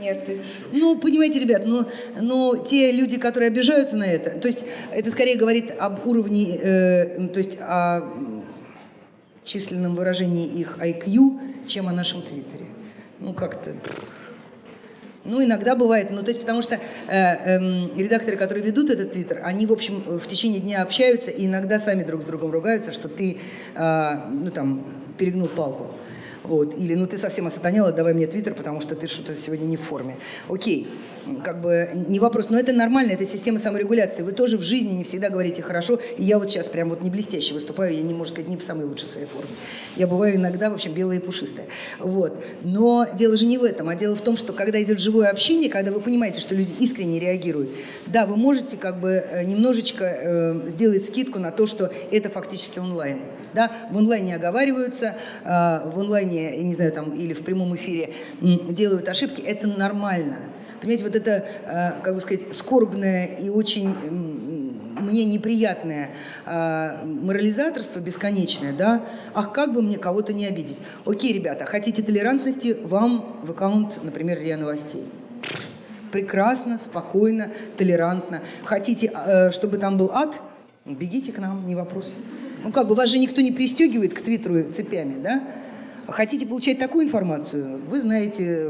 Нет, 0.00 0.24
то 0.24 0.30
есть... 0.30 0.44
Ну, 0.72 0.98
понимаете, 0.98 1.38
ребят, 1.40 1.66
но, 1.66 1.86
но 2.18 2.56
те 2.56 2.90
люди, 2.90 3.18
которые 3.18 3.48
обижаются 3.48 3.98
на 3.98 4.04
это, 4.04 4.30
то 4.38 4.48
есть 4.48 4.64
это 4.90 5.10
скорее 5.10 5.36
говорит 5.36 5.70
об 5.78 6.06
уровне, 6.06 6.56
э, 6.56 7.28
то 7.28 7.38
есть 7.38 7.58
о 7.60 8.00
численном 9.44 9.94
выражении 9.94 10.46
их 10.46 10.78
IQ, 10.78 11.66
чем 11.66 11.88
о 11.88 11.92
нашем 11.92 12.22
Твиттере. 12.22 12.64
Ну, 13.20 13.34
как-то... 13.34 13.74
Ну, 15.24 15.42
иногда 15.42 15.74
бывает, 15.74 16.10
ну, 16.10 16.22
то 16.22 16.28
есть 16.28 16.40
потому 16.40 16.60
что 16.60 16.74
э, 16.74 16.78
э, 17.08 17.58
редакторы, 17.96 18.36
которые 18.36 18.62
ведут 18.62 18.90
этот 18.90 19.12
твиттер, 19.12 19.40
они, 19.42 19.66
в 19.66 19.72
общем, 19.72 20.02
в 20.06 20.26
течение 20.26 20.60
дня 20.60 20.82
общаются 20.82 21.30
и 21.30 21.46
иногда 21.46 21.78
сами 21.78 22.02
друг 22.02 22.22
с 22.22 22.24
другом 22.26 22.50
ругаются, 22.50 22.92
что 22.92 23.08
ты, 23.08 23.38
э, 23.74 24.10
ну, 24.30 24.50
там, 24.50 24.84
перегнул 25.16 25.48
палку. 25.48 25.94
Вот. 26.44 26.78
Или, 26.78 26.94
ну, 26.94 27.06
ты 27.06 27.16
совсем 27.16 27.46
осатанела, 27.46 27.90
давай 27.90 28.12
мне 28.12 28.26
твиттер, 28.26 28.54
потому 28.54 28.80
что 28.80 28.94
ты 28.94 29.06
что-то 29.06 29.34
сегодня 29.34 29.64
не 29.64 29.78
в 29.78 29.80
форме. 29.80 30.18
Окей, 30.48 30.88
как 31.42 31.60
бы 31.62 31.88
не 32.08 32.20
вопрос. 32.20 32.50
Но 32.50 32.58
это 32.58 32.72
нормально, 32.72 33.12
это 33.12 33.24
система 33.24 33.58
саморегуляции. 33.58 34.22
Вы 34.22 34.32
тоже 34.32 34.58
в 34.58 34.62
жизни 34.62 34.92
не 34.92 35.04
всегда 35.04 35.30
говорите 35.30 35.62
хорошо. 35.62 35.98
И 36.18 36.22
я 36.22 36.38
вот 36.38 36.50
сейчас 36.50 36.68
прям 36.68 36.90
вот 36.90 37.02
не 37.02 37.08
блестяще 37.08 37.54
выступаю, 37.54 37.94
я 37.94 38.02
не, 38.02 38.12
можно 38.12 38.34
сказать, 38.34 38.50
не 38.50 38.58
в 38.58 38.62
самой 38.62 38.84
лучшей 38.84 39.08
своей 39.08 39.26
форме. 39.26 39.48
Я 39.96 40.06
бываю 40.06 40.36
иногда, 40.36 40.68
в 40.68 40.74
общем, 40.74 40.92
белая 40.92 41.18
и 41.18 41.20
пушистая. 41.20 41.66
Вот. 41.98 42.44
Но 42.62 43.06
дело 43.16 43.36
же 43.36 43.46
не 43.46 43.56
в 43.56 43.64
этом, 43.64 43.88
а 43.88 43.94
дело 43.94 44.14
в 44.14 44.20
том, 44.20 44.36
что 44.36 44.52
когда 44.52 44.82
идет 44.82 44.98
живое 44.98 45.28
общение, 45.28 45.70
когда 45.70 45.92
вы 45.92 46.00
понимаете, 46.00 46.40
что 46.40 46.54
люди 46.54 46.74
искренне 46.78 47.18
реагируют, 47.18 47.70
да, 48.06 48.26
вы 48.26 48.36
можете 48.36 48.76
как 48.76 49.00
бы 49.00 49.10
э, 49.10 49.44
немножечко 49.44 50.04
э, 50.04 50.68
сделать 50.68 51.04
скидку 51.04 51.38
на 51.38 51.50
то, 51.50 51.66
что 51.66 51.90
это 52.10 52.28
фактически 52.28 52.78
онлайн. 52.78 53.20
Да, 53.54 53.70
в 53.90 53.96
онлайне 53.96 54.34
оговариваются, 54.34 55.16
э, 55.44 55.48
в 55.48 55.98
онлайне 55.98 56.33
я 56.34 56.62
не 56.62 56.74
знаю, 56.74 56.92
там, 56.92 57.14
или 57.14 57.32
в 57.32 57.42
прямом 57.42 57.74
эфире 57.76 58.14
делают 58.40 59.08
ошибки, 59.08 59.40
это 59.40 59.66
нормально. 59.66 60.38
Понимаете, 60.80 61.04
вот 61.04 61.16
это, 61.16 61.30
э, 61.30 62.02
как 62.02 62.14
бы 62.14 62.20
сказать, 62.20 62.54
скорбное 62.54 63.26
и 63.26 63.48
очень 63.48 63.94
мне 65.04 65.24
неприятное 65.24 66.10
э, 66.46 67.04
морализаторство 67.04 68.00
бесконечное, 68.00 68.72
да, 68.72 69.04
ах, 69.34 69.52
как 69.52 69.72
бы 69.72 69.82
мне 69.82 69.98
кого-то 69.98 70.32
не 70.32 70.46
обидеть. 70.46 70.78
Окей, 71.04 71.32
ребята, 71.32 71.64
хотите 71.64 72.02
толерантности, 72.02 72.76
вам 72.84 73.40
в 73.42 73.50
аккаунт, 73.50 74.02
например, 74.02 74.40
РИА 74.40 74.56
Новостей. 74.56 75.04
Прекрасно, 76.12 76.78
спокойно, 76.78 77.50
толерантно. 77.76 78.40
Хотите, 78.64 79.10
э, 79.12 79.50
чтобы 79.52 79.78
там 79.78 79.98
был 79.98 80.10
ад, 80.12 80.40
бегите 80.84 81.32
к 81.32 81.38
нам, 81.38 81.66
не 81.66 81.74
вопрос. 81.74 82.12
Ну 82.62 82.72
как 82.72 82.88
бы 82.88 82.94
вас 82.94 83.10
же 83.10 83.18
никто 83.18 83.40
не 83.40 83.52
пристегивает 83.52 84.14
к 84.14 84.22
Твиттеру 84.22 84.72
цепями, 84.72 85.22
да? 85.22 85.42
Хотите 86.08 86.46
получать 86.46 86.78
такую 86.78 87.06
информацию? 87.06 87.80
Вы 87.88 88.00
знаете, 88.00 88.66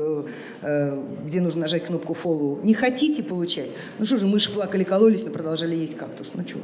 э, 0.63 1.03
где 1.25 1.41
нужно 1.41 1.63
нажать 1.63 1.85
кнопку 1.85 2.17
follow. 2.21 2.65
Не 2.65 2.75
хотите 2.75 3.23
получать? 3.23 3.71
Ну 3.99 4.05
что 4.05 4.19
же, 4.19 4.27
мыши 4.27 4.53
плакали, 4.53 4.85
кололись, 4.85 5.25
но 5.25 5.31
продолжали 5.31 5.75
есть 5.75 5.97
кактус. 5.97 6.29
Ну 6.35 6.47
что? 6.47 6.59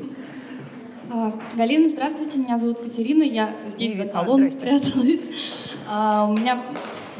А, 1.13 1.35
Галина, 1.57 1.89
здравствуйте, 1.89 2.39
меня 2.39 2.57
зовут 2.57 2.79
Катерина, 2.79 3.25
я 3.25 3.57
здесь 3.69 3.97
за 3.97 4.05
колонной 4.05 4.49
спряталась. 4.51 5.21
А, 5.89 6.27
у 6.31 6.37
меня 6.37 6.63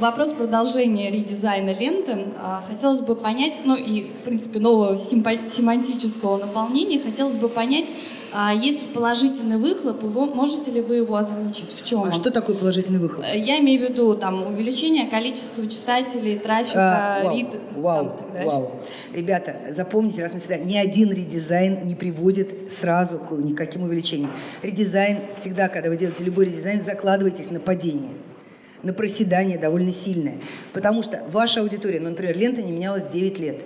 вопрос 0.01 0.33
продолжения 0.33 1.11
редизайна 1.11 1.71
ленты. 1.71 2.27
А, 2.39 2.65
хотелось 2.67 3.01
бы 3.01 3.15
понять, 3.15 3.55
ну 3.65 3.77
и, 3.77 4.11
в 4.11 4.25
принципе, 4.25 4.59
нового 4.59 4.97
семантического 4.97 6.39
наполнения, 6.39 6.99
хотелось 6.99 7.39
бы 7.39 7.49
понять, 7.49 7.95
а 8.33 8.55
есть 8.55 8.83
ли 8.83 8.89
положительный 8.89 9.59
выхлоп, 9.59 10.03
его, 10.03 10.25
можете 10.25 10.71
ли 10.71 10.81
вы 10.81 10.97
его 10.97 11.17
озвучить? 11.17 11.73
В 11.73 11.85
чем? 11.85 12.01
А 12.01 12.03
он? 12.05 12.13
что 12.13 12.31
такое 12.31 12.57
положительный 12.57 12.99
выхлоп? 12.99 13.25
Э, 13.25 13.37
я 13.37 13.59
имею 13.61 13.87
в 13.87 13.91
виду 13.91 14.15
там 14.15 14.47
увеличение 14.47 15.09
количества 15.09 15.67
читателей, 15.67 16.39
трафика, 16.39 17.19
а, 17.19 17.25
вау, 17.25 17.37
рид, 17.37 17.49
вау, 17.77 18.05
там, 18.05 18.17
так 18.19 18.33
далее. 18.33 18.51
Вау. 18.51 18.71
Ребята, 19.13 19.57
запомните 19.77 20.23
раз 20.23 20.33
навсегда, 20.33 20.57
ни 20.57 20.77
один 20.77 21.13
редизайн 21.13 21.87
не 21.87 21.95
приводит 21.95 22.73
сразу 22.73 23.19
к 23.19 23.33
никаким 23.33 23.83
увеличениям. 23.83 24.31
Редизайн, 24.63 25.19
всегда, 25.37 25.69
когда 25.69 25.91
вы 25.91 25.97
делаете 25.97 26.23
любой 26.23 26.47
редизайн, 26.47 26.83
закладывайтесь 26.83 27.51
на 27.51 27.59
падение 27.59 28.13
на 28.83 28.93
проседание 28.93 29.59
довольно 29.59 29.93
сильное. 29.93 30.39
Потому 30.73 31.03
что 31.03 31.23
ваша 31.31 31.61
аудитория, 31.61 32.01
ну, 32.01 32.11
например, 32.11 32.37
лента 32.37 32.63
не 32.63 32.73
менялась 32.73 33.07
9 33.07 33.39
лет. 33.39 33.61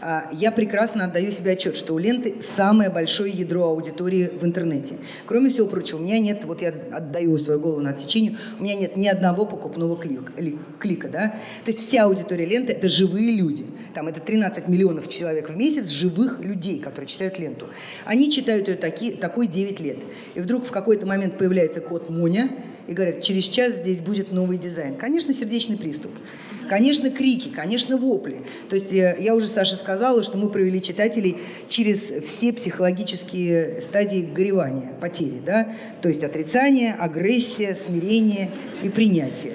А, 0.00 0.28
я 0.32 0.52
прекрасно 0.52 1.04
отдаю 1.04 1.30
себе 1.30 1.52
отчет, 1.52 1.76
что 1.76 1.94
у 1.94 1.98
ленты 1.98 2.36
самое 2.42 2.90
большое 2.90 3.32
ядро 3.32 3.64
аудитории 3.64 4.28
в 4.28 4.44
интернете. 4.44 4.96
Кроме 5.24 5.48
всего 5.50 5.66
прочего, 5.66 5.98
у 5.98 6.02
меня 6.02 6.18
нет, 6.18 6.44
вот 6.44 6.60
я 6.60 6.68
отдаю 6.92 7.38
свою 7.38 7.60
голову 7.60 7.80
на 7.80 7.90
отсечению, 7.90 8.36
у 8.58 8.62
меня 8.62 8.74
нет 8.74 8.96
ни 8.96 9.06
одного 9.08 9.46
покупного 9.46 9.96
клика, 9.96 10.32
клика 10.78 11.08
да? 11.08 11.36
То 11.64 11.70
есть 11.70 11.80
вся 11.80 12.04
аудитория 12.04 12.44
ленты– 12.44 12.72
это 12.74 12.88
живые 12.88 13.32
люди. 13.36 13.64
Там 13.94 14.08
это 14.08 14.20
13 14.20 14.68
миллионов 14.68 15.08
человек 15.08 15.48
в 15.48 15.56
месяц 15.56 15.88
живых 15.88 16.40
людей, 16.40 16.78
которые 16.78 17.08
читают 17.08 17.38
ленту. 17.38 17.68
Они 18.04 18.30
читают 18.30 18.68
ее 18.68 18.74
таки, 18.74 19.12
такой 19.12 19.46
9 19.46 19.80
лет. 19.80 19.98
И 20.34 20.40
вдруг 20.40 20.66
в 20.66 20.70
какой-то 20.70 21.06
момент 21.06 21.38
появляется 21.38 21.80
код 21.80 22.10
Моня, 22.10 22.50
и 22.86 22.92
говорят, 22.92 23.22
через 23.22 23.44
час 23.44 23.74
здесь 23.76 24.00
будет 24.00 24.32
новый 24.32 24.58
дизайн. 24.58 24.96
Конечно, 24.96 25.32
сердечный 25.32 25.76
приступ. 25.76 26.12
Конечно, 26.68 27.10
крики, 27.10 27.48
конечно, 27.48 27.96
вопли. 27.96 28.42
То 28.68 28.74
есть 28.74 28.92
э, 28.92 29.16
я 29.20 29.34
уже 29.34 29.46
Саше 29.46 29.76
сказала, 29.76 30.24
что 30.24 30.36
мы 30.36 30.48
провели 30.48 30.82
читателей 30.82 31.38
через 31.68 32.12
все 32.26 32.52
психологические 32.52 33.80
стадии 33.80 34.22
горевания, 34.22 34.92
потери. 35.00 35.40
Да? 35.44 35.68
То 36.02 36.08
есть 36.08 36.24
отрицание, 36.24 36.94
агрессия, 36.94 37.74
смирение 37.74 38.50
и 38.82 38.88
принятие. 38.88 39.54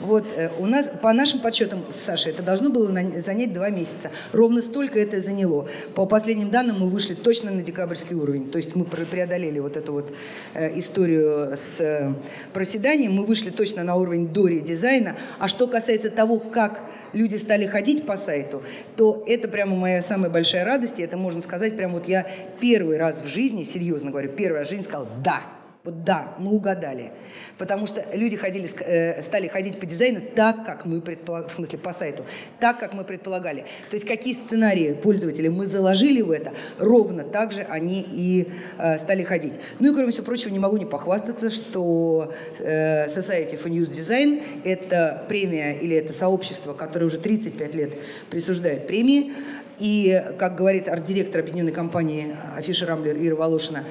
Вот 0.00 0.24
э, 0.34 0.50
у 0.58 0.66
нас, 0.66 0.90
по 1.02 1.12
нашим 1.12 1.40
подсчетам, 1.40 1.84
Саша, 1.90 2.30
это 2.30 2.42
должно 2.42 2.70
было 2.70 2.86
занять 3.20 3.52
два 3.52 3.70
месяца. 3.70 4.10
Ровно 4.32 4.62
столько 4.62 4.98
это 4.98 5.20
заняло. 5.20 5.68
По 5.94 6.06
последним 6.06 6.50
данным 6.50 6.80
мы 6.80 6.88
вышли 6.88 7.14
точно 7.14 7.50
на 7.50 7.62
декабрьский 7.62 8.16
уровень. 8.16 8.50
То 8.50 8.58
есть 8.58 8.74
мы 8.74 8.84
преодолели 8.84 9.58
вот 9.58 9.76
эту 9.76 9.92
вот 9.92 10.12
э, 10.54 10.78
историю 10.78 11.54
с 11.56 11.80
э, 11.80 12.14
проседанием. 12.52 13.12
Мы 13.12 13.24
вышли 13.24 13.50
точно 13.50 13.84
на 13.84 13.96
уровень 13.96 14.28
до 14.28 14.48
редизайна. 14.48 15.16
А 15.38 15.48
что 15.48 15.66
касается 15.66 16.10
того, 16.10 16.38
как 16.38 16.82
люди 17.12 17.36
стали 17.36 17.66
ходить 17.66 18.06
по 18.06 18.16
сайту, 18.16 18.62
то 18.96 19.22
это 19.26 19.48
прямо 19.48 19.76
моя 19.76 20.02
самая 20.02 20.30
большая 20.30 20.64
радость. 20.64 20.98
И 20.98 21.02
это 21.02 21.16
можно 21.16 21.42
сказать, 21.42 21.76
прямо 21.76 21.94
вот 21.94 22.08
я 22.08 22.26
первый 22.60 22.96
раз 22.96 23.22
в 23.22 23.26
жизни, 23.26 23.64
серьезно 23.64 24.10
говорю, 24.10 24.30
первый 24.30 24.58
раз 24.58 24.68
в 24.68 24.70
жизни 24.70 24.84
сказал 24.84 25.08
«да». 25.22 25.59
Вот 25.82 26.04
да, 26.04 26.34
мы 26.38 26.50
угадали. 26.52 27.10
Потому 27.56 27.86
что 27.86 28.04
люди 28.12 28.36
ходили, 28.36 28.68
э, 28.84 29.22
стали 29.22 29.48
ходить 29.48 29.80
по 29.80 29.86
дизайну 29.86 30.20
так, 30.20 30.66
как 30.66 30.84
мы 30.84 31.00
предполагали, 31.00 31.50
в 31.50 31.54
смысле 31.54 31.78
по 31.78 31.94
сайту, 31.94 32.26
так, 32.60 32.78
как 32.78 32.92
мы 32.92 33.02
предполагали. 33.02 33.62
То 33.88 33.94
есть 33.94 34.06
какие 34.06 34.34
сценарии 34.34 34.92
пользователей 34.92 35.48
мы 35.48 35.66
заложили 35.66 36.20
в 36.20 36.32
это, 36.32 36.52
ровно 36.78 37.24
так 37.24 37.52
же 37.52 37.62
они 37.62 38.06
и 38.06 38.52
э, 38.78 38.98
стали 38.98 39.22
ходить. 39.22 39.54
Ну 39.78 39.90
и 39.90 39.94
кроме 39.94 40.12
всего 40.12 40.26
прочего, 40.26 40.50
не 40.50 40.58
могу 40.58 40.76
не 40.76 40.84
похвастаться, 40.84 41.48
что 41.48 42.34
э, 42.58 43.06
Society 43.06 43.58
for 43.58 43.70
News 43.70 43.90
Design– 43.90 44.42
это 44.64 45.24
премия 45.28 45.78
или 45.78 45.96
это 45.96 46.12
сообщество, 46.12 46.74
которое 46.74 47.06
уже 47.06 47.18
35 47.18 47.74
лет 47.74 47.94
присуждает 48.28 48.86
премии, 48.86 49.32
и, 49.80 50.22
как 50.38 50.56
говорит 50.56 50.88
арт-директор 50.88 51.40
объединенной 51.40 51.72
компании 51.72 52.36
Афиша 52.54 52.86
Рамблер 52.86 53.16
Ира 53.16 53.34
Волошина, 53.34 53.84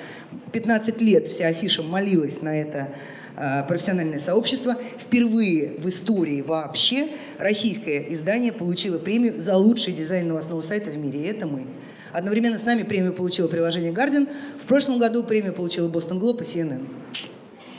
15 0.52 1.02
лет 1.02 1.28
вся 1.28 1.48
Афиша 1.48 1.82
молилась 1.82 2.42
на 2.44 2.62
это 2.62 2.90
э, 3.36 3.64
профессиональное 3.68 4.20
сообщество. 4.20 4.78
Впервые 5.00 5.74
в 5.80 5.88
истории 5.88 6.42
вообще 6.42 7.10
российское 7.40 8.06
издание 8.14 8.54
получило 8.54 9.00
премию 9.00 9.42
за 9.42 9.58
лучший 9.58 9.94
дизайн 9.94 10.28
новостного 10.28 10.62
сайта 10.62 10.92
в 10.92 10.98
мире. 10.98 11.24
И 11.24 11.28
это 11.28 11.48
мы. 11.48 11.66
Одновременно 12.14 12.60
с 12.60 12.64
нами 12.64 12.84
премию 12.84 13.14
получило 13.14 13.48
приложение 13.48 13.92
Guardian. 13.92 14.30
В 14.64 14.68
прошлом 14.68 15.00
году 15.00 15.24
премию 15.24 15.54
получила 15.54 15.90
Boston 15.90 16.20
Globe 16.20 16.42
и 16.42 16.46
CNN. 16.46 16.88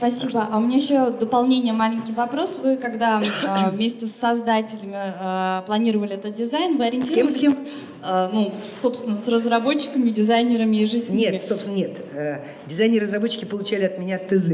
Спасибо. 0.01 0.49
А 0.51 0.57
у 0.57 0.63
меня 0.63 0.77
еще 0.77 1.11
дополнение, 1.11 1.75
маленький 1.75 2.13
вопрос. 2.13 2.59
Вы, 2.63 2.79
когда 2.79 3.21
э, 3.21 3.71
вместе 3.71 4.07
с 4.07 4.13
создателями 4.13 4.97
э, 4.97 5.63
планировали 5.67 6.15
этот 6.15 6.35
дизайн, 6.35 6.79
вы 6.79 6.87
ориентировались... 6.87 7.35
С 7.35 7.39
кем, 7.39 7.53
с 7.53 7.55
кем? 7.55 7.69
Э, 8.03 8.31
ну, 8.33 8.51
собственно, 8.65 9.15
с 9.15 9.29
разработчиками, 9.29 10.09
дизайнерами 10.09 10.79
и 10.79 10.87
же 10.87 11.03
с 11.03 11.11
ними? 11.11 11.33
Нет, 11.33 11.43
собственно, 11.43 11.75
нет. 11.75 11.91
Э, 12.15 12.39
дизайнеры-разработчики 12.67 13.45
получали 13.45 13.85
от 13.85 13.99
меня 13.99 14.17
ТЗ. 14.17 14.53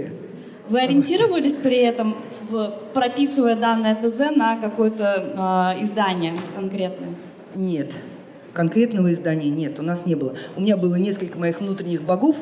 Вы 0.68 0.80
ориентировались 0.80 1.54
при 1.54 1.76
этом, 1.76 2.16
прописывая 2.92 3.54
данное 3.54 3.94
ТЗ 3.94 4.34
на 4.34 4.56
какое-то 4.56 5.76
э, 5.78 5.84
издание 5.84 6.34
конкретное? 6.56 7.10
Нет. 7.54 7.92
Конкретного 8.52 9.12
издания 9.12 9.50
нет, 9.50 9.78
у 9.78 9.82
нас 9.82 10.06
не 10.06 10.16
было. 10.16 10.34
У 10.56 10.60
меня 10.60 10.76
было 10.76 10.96
несколько 10.96 11.38
моих 11.38 11.60
внутренних 11.60 12.02
богов, 12.02 12.36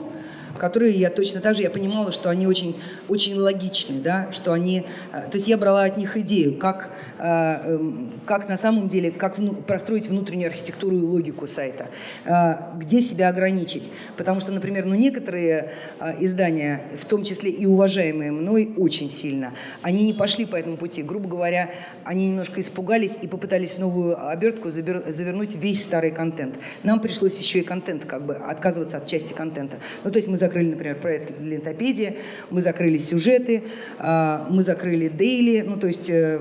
которые 0.58 0.94
я 0.94 1.10
точно 1.10 1.40
так 1.40 1.56
же, 1.56 1.62
я 1.62 1.70
понимала, 1.70 2.12
что 2.12 2.30
они 2.30 2.46
очень, 2.46 2.80
очень 3.08 3.34
логичны, 3.36 4.00
да, 4.00 4.32
что 4.32 4.52
они, 4.52 4.86
э, 5.12 5.22
то 5.30 5.36
есть 5.36 5.48
я 5.48 5.56
брала 5.56 5.84
от 5.84 5.96
них 5.96 6.16
идею, 6.16 6.56
как, 6.56 6.90
как 7.24 8.48
на 8.48 8.56
самом 8.56 8.88
деле, 8.88 9.10
как 9.10 9.38
вну, 9.38 9.54
простроить 9.54 10.08
внутреннюю 10.08 10.48
архитектуру 10.48 10.96
и 10.96 11.00
логику 11.00 11.46
сайта, 11.46 11.88
э, 12.24 12.52
где 12.78 13.00
себя 13.00 13.28
ограничить, 13.28 13.90
потому 14.16 14.40
что, 14.40 14.52
например, 14.52 14.84
ну 14.84 14.94
некоторые 14.94 15.72
издания, 16.20 16.82
в 17.00 17.04
том 17.06 17.24
числе 17.24 17.50
и 17.50 17.66
уважаемые 17.66 18.30
мной 18.30 18.74
очень 18.76 19.08
сильно, 19.08 19.54
они 19.82 20.04
не 20.04 20.12
пошли 20.12 20.44
по 20.44 20.56
этому 20.56 20.76
пути, 20.76 21.02
грубо 21.02 21.28
говоря, 21.28 21.70
они 22.04 22.28
немножко 22.28 22.60
испугались 22.60 23.18
и 23.20 23.26
попытались 23.26 23.72
в 23.72 23.78
новую 23.78 24.28
обертку 24.28 24.70
завернуть 24.70 25.54
весь 25.54 25.82
старый 25.82 26.10
контент. 26.10 26.56
Нам 26.82 27.00
пришлось 27.00 27.38
еще 27.38 27.60
и 27.60 27.62
контент, 27.62 28.04
как 28.04 28.26
бы 28.26 28.34
отказываться 28.34 28.98
от 28.98 29.06
части 29.06 29.32
контента. 29.32 29.78
Ну, 30.02 30.10
то 30.10 30.16
есть 30.16 30.28
мы 30.28 30.36
закрыли, 30.36 30.70
например, 30.70 30.96
проект 30.96 31.40
лентопедия, 31.40 32.16
мы 32.50 32.60
закрыли 32.60 32.98
сюжеты, 32.98 33.64
а, 33.98 34.46
мы 34.50 34.62
закрыли 34.62 35.08
дейли, 35.08 35.62
ну, 35.62 35.76
то 35.76 35.86
есть 35.86 36.08
э, 36.08 36.38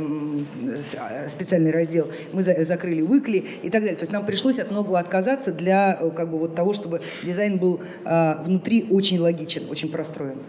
специальный 1.30 1.72
раздел, 1.72 2.10
мы 2.32 2.44
закрыли 2.44 3.02
weekly 3.02 3.60
и 3.62 3.70
так 3.70 3.82
далее. 3.82 3.96
То 3.96 4.04
есть 4.04 4.12
нам 4.12 4.26
пришлось 4.26 4.60
от 4.60 4.72
многого 4.72 5.00
отказаться 5.00 5.52
для 5.52 5.98
э, 6.00 6.10
как 6.12 6.30
бы, 6.30 6.40
вот 6.40 6.56
того, 6.56 6.74
чтобы 6.74 7.02
дизайн 7.24 7.58
был 7.58 7.82
а, 8.06 8.44
внутри 8.44 8.88
очень 8.90 9.20
логичен, 9.20 9.70
очень 9.70 9.92
простроен. 9.92 10.40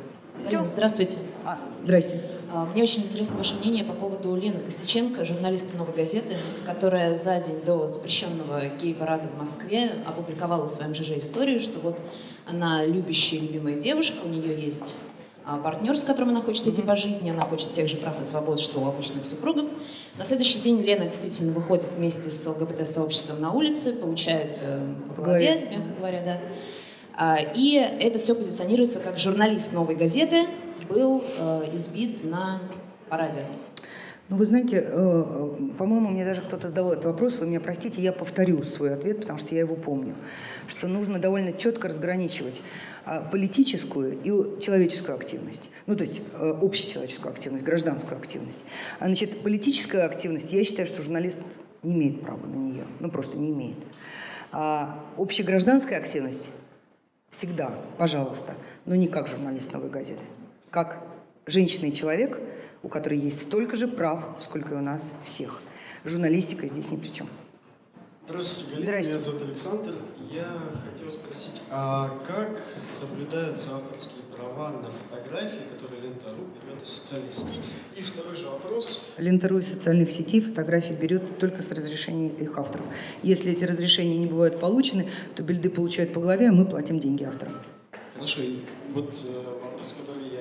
Здравствуйте. 0.74 1.18
А, 1.44 1.58
здрасте. 1.84 2.20
А, 2.52 2.66
мне 2.66 2.82
очень 2.82 3.02
интересно 3.02 3.38
ваше 3.38 3.56
мнение 3.56 3.82
по 3.82 3.94
поводу 3.94 4.36
Лены 4.36 4.60
Костюченко, 4.60 5.24
журналиста 5.24 5.76
«Новой 5.76 5.94
газеты», 5.94 6.36
которая 6.66 7.14
за 7.14 7.40
день 7.40 7.62
до 7.64 7.86
запрещенного 7.86 8.60
гей-парада 8.80 9.28
в 9.34 9.38
Москве 9.38 9.90
опубликовала 10.06 10.66
в 10.66 10.70
своем 10.70 10.94
ЖЖ 10.94 11.12
историю, 11.18 11.60
что 11.60 11.80
вот 11.80 11.98
она 12.46 12.84
любящая, 12.84 13.40
любимая 13.40 13.74
девушка, 13.74 14.18
у 14.24 14.28
нее 14.28 14.54
есть 14.60 14.96
партнер, 15.44 15.96
с 15.96 16.04
которым 16.04 16.30
она 16.30 16.40
хочет 16.40 16.66
идти 16.66 16.82
по 16.82 16.96
жизни, 16.96 17.30
она 17.30 17.42
хочет 17.42 17.70
тех 17.72 17.88
же 17.88 17.96
прав 17.96 18.18
и 18.18 18.22
свобод, 18.22 18.60
что 18.60 18.80
у 18.80 18.88
обычных 18.88 19.24
супругов. 19.26 19.66
На 20.16 20.24
следующий 20.24 20.58
день 20.58 20.80
Лена 20.80 21.04
действительно 21.04 21.52
выходит 21.52 21.94
вместе 21.94 22.30
с 22.30 22.46
ЛГБТ-сообществом 22.46 23.40
на 23.40 23.52
улице, 23.52 23.92
получает 23.92 24.58
э, 24.60 24.94
по 25.16 25.22
голове, 25.22 25.68
мягко 25.70 25.94
говоря, 25.98 26.22
да. 26.22 26.40
А, 27.16 27.38
и 27.54 27.74
это 27.74 28.18
все 28.18 28.34
позиционируется 28.34 29.00
как 29.00 29.18
журналист 29.18 29.72
«Новой 29.72 29.94
газеты», 29.94 30.46
был 30.88 31.24
э, 31.38 31.70
избит 31.72 32.24
на 32.24 32.60
параде. 33.08 33.46
Ну, 34.30 34.36
вы 34.36 34.46
знаете, 34.46 34.82
э, 34.82 35.24
по-моему, 35.76 36.08
мне 36.08 36.24
даже 36.24 36.40
кто-то 36.40 36.68
задавал 36.68 36.92
этот 36.92 37.04
вопрос, 37.04 37.36
вы 37.36 37.46
меня 37.46 37.60
простите, 37.60 38.00
я 38.00 38.10
повторю 38.10 38.64
свой 38.64 38.94
ответ, 38.94 39.20
потому 39.20 39.38
что 39.38 39.54
я 39.54 39.60
его 39.60 39.76
помню, 39.76 40.14
что 40.66 40.88
нужно 40.88 41.18
довольно 41.18 41.52
четко 41.52 41.88
разграничивать 41.88 42.62
а, 43.04 43.20
политическую 43.20 44.18
и 44.22 44.62
человеческую 44.62 45.16
активность, 45.16 45.68
ну, 45.86 45.94
то 45.94 46.04
есть 46.04 46.22
э, 46.32 46.54
общечеловеческую 46.62 47.32
активность, 47.32 47.64
гражданскую 47.64 48.16
активность. 48.16 48.60
А, 48.98 49.06
значит, 49.06 49.42
политическая 49.42 50.04
активность, 50.04 50.50
я 50.50 50.64
считаю, 50.64 50.88
что 50.88 51.02
журналист 51.02 51.36
не 51.82 51.92
имеет 51.92 52.22
права 52.22 52.46
на 52.46 52.56
нее, 52.56 52.86
ну, 53.00 53.10
просто 53.10 53.36
не 53.36 53.50
имеет. 53.50 53.76
А 54.52 55.04
общегражданская 55.18 55.98
активность 55.98 56.50
всегда, 57.30 57.74
пожалуйста, 57.98 58.54
но 58.86 58.94
не 58.94 59.08
как 59.08 59.28
журналист 59.28 59.70
«Новой 59.70 59.90
газеты» 59.90 60.22
как 60.70 61.04
женщина 61.46 61.86
и 61.86 61.92
человек, 61.92 62.40
у 62.84 62.88
которой 62.88 63.18
есть 63.18 63.42
столько 63.42 63.76
же 63.76 63.88
прав, 63.88 64.36
сколько 64.40 64.74
и 64.74 64.76
у 64.76 64.82
нас 64.82 65.02
всех. 65.24 65.60
Журналистика 66.04 66.66
здесь 66.66 66.90
ни 66.90 66.96
при 66.96 67.08
чем. 67.08 67.28
Здравствуйте, 68.28 68.82
Галина. 68.82 69.02
Здравствуйте. 69.02 69.10
Меня 69.10 69.18
зовут 69.18 69.42
Александр. 69.48 69.94
Я 70.30 70.62
хотел 70.90 71.10
спросить, 71.10 71.62
а 71.70 72.22
как 72.26 72.62
соблюдаются 72.76 73.76
авторские 73.76 74.24
права 74.34 74.70
на 74.70 74.90
фотографии, 74.90 75.60
которые 75.70 76.02
Лента.ру 76.02 76.44
берет 76.62 76.82
из 76.82 76.90
социальных 76.90 77.32
сетей? 77.32 77.60
И 77.96 78.02
второй 78.02 78.34
же 78.34 78.46
вопрос. 78.46 79.10
Лента.ру 79.18 79.58
из 79.58 79.68
социальных 79.72 80.10
сетей 80.10 80.40
фотографии 80.40 80.94
берет 80.94 81.38
только 81.38 81.62
с 81.62 81.70
разрешения 81.70 82.28
их 82.28 82.58
авторов. 82.58 82.86
Если 83.22 83.52
эти 83.52 83.64
разрешения 83.64 84.16
не 84.16 84.26
бывают 84.26 84.58
получены, 84.58 85.08
то 85.34 85.42
бильды 85.42 85.70
получают 85.70 86.12
по 86.12 86.20
голове, 86.20 86.48
а 86.48 86.52
мы 86.52 86.66
платим 86.66 87.00
деньги 87.00 87.24
авторам. 87.24 87.54
Хорошо. 88.14 88.42
И 88.42 88.64
вот 88.92 89.14
э, 89.26 89.60
вопрос, 89.62 89.94
который 89.98 90.34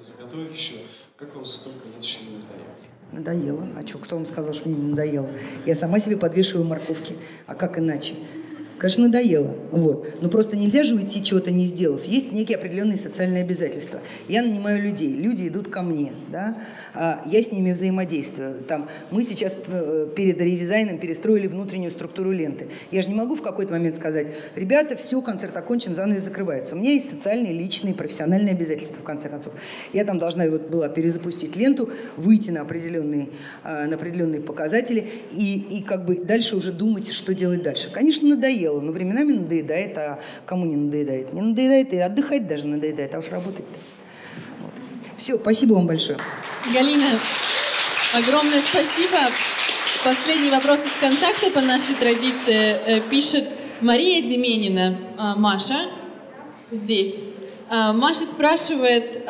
заготовив 0.00 0.52
еще, 0.52 0.74
как 1.16 1.34
вам 1.34 1.44
столько 1.44 1.88
лет 1.88 2.02
еще 2.02 2.18
не 2.20 2.36
надоело? 2.36 2.74
Надоело. 3.12 3.68
А 3.76 3.86
что, 3.86 3.98
кто 3.98 4.16
вам 4.16 4.26
сказал, 4.26 4.54
что 4.54 4.68
мне 4.68 4.78
не 4.78 4.90
надоело? 4.90 5.30
Я 5.66 5.74
сама 5.74 5.98
себе 5.98 6.16
подвешиваю 6.16 6.66
морковки. 6.66 7.16
А 7.46 7.54
как 7.54 7.78
иначе? 7.78 8.14
Конечно, 8.78 9.06
надоело. 9.06 9.56
Вот. 9.72 10.22
Но 10.22 10.28
просто 10.28 10.56
нельзя 10.56 10.84
же 10.84 10.94
уйти, 10.94 11.22
чего-то 11.22 11.50
не 11.50 11.66
сделав. 11.66 12.04
Есть 12.04 12.32
некие 12.32 12.56
определенные 12.56 12.96
социальные 12.96 13.42
обязательства. 13.42 14.00
Я 14.28 14.42
нанимаю 14.42 14.80
людей, 14.80 15.12
люди 15.12 15.48
идут 15.48 15.68
ко 15.68 15.82
мне. 15.82 16.12
Да? 16.30 16.56
А, 16.94 17.22
я 17.26 17.42
с 17.42 17.52
ними 17.52 17.72
взаимодействую. 17.72 18.64
Там, 18.64 18.88
мы 19.12 19.22
сейчас 19.22 19.56
э, 19.66 20.08
перед 20.16 20.40
редизайном 20.40 20.98
перестроили 20.98 21.46
внутреннюю 21.46 21.92
структуру 21.92 22.32
ленты. 22.32 22.68
Я 22.90 23.02
же 23.02 23.10
не 23.10 23.14
могу 23.14 23.36
в 23.36 23.42
какой-то 23.42 23.72
момент 23.72 23.94
сказать, 23.96 24.32
ребята, 24.56 24.96
все, 24.96 25.20
концерт 25.22 25.56
окончен, 25.56 25.94
занавес 25.94 26.24
закрывается. 26.24 26.74
У 26.74 26.78
меня 26.78 26.90
есть 26.90 27.10
социальные, 27.10 27.52
личные, 27.52 27.94
профессиональные 27.94 28.52
обязательства, 28.54 28.98
в 29.00 29.04
конце 29.04 29.28
концов. 29.28 29.52
Я 29.92 30.04
там 30.04 30.18
должна 30.18 30.46
вот 30.48 30.68
была 30.68 30.88
перезапустить 30.88 31.54
ленту, 31.54 31.90
выйти 32.16 32.50
на 32.50 32.62
определенные, 32.62 33.28
а, 33.62 33.86
на 33.86 33.94
определенные 33.94 34.40
показатели 34.40 35.06
и, 35.32 35.78
и 35.78 35.82
как 35.82 36.04
бы 36.04 36.16
дальше 36.16 36.56
уже 36.56 36.72
думать, 36.72 37.12
что 37.12 37.32
делать 37.32 37.62
дальше. 37.62 37.90
Конечно, 37.92 38.28
надоело, 38.28 38.67
но 38.80 38.92
временами 38.92 39.32
надоедает, 39.32 39.96
а 39.96 40.20
кому 40.46 40.66
не 40.66 40.76
надоедает? 40.76 41.32
Не 41.32 41.42
надоедает, 41.42 41.92
и 41.92 41.98
отдыхать 41.98 42.46
даже 42.46 42.66
надоедает, 42.66 43.14
а 43.14 43.18
уж 43.18 43.28
работать-то. 43.28 43.78
Все, 45.18 45.36
спасибо 45.36 45.74
вам 45.74 45.86
большое. 45.86 46.18
Галина, 46.72 47.18
огромное 48.14 48.60
спасибо. 48.60 49.18
Последний 50.04 50.50
вопрос 50.50 50.84
из 50.84 50.92
контакта 51.00 51.50
по 51.50 51.60
нашей 51.60 51.94
традиции 51.96 52.76
э, 52.86 53.00
пишет 53.10 53.48
Мария 53.80 54.22
Деменина. 54.22 54.98
А, 55.16 55.34
Маша 55.36 55.86
здесь. 56.70 57.24
А, 57.68 57.92
Маша 57.92 58.24
спрашивает, 58.24 59.24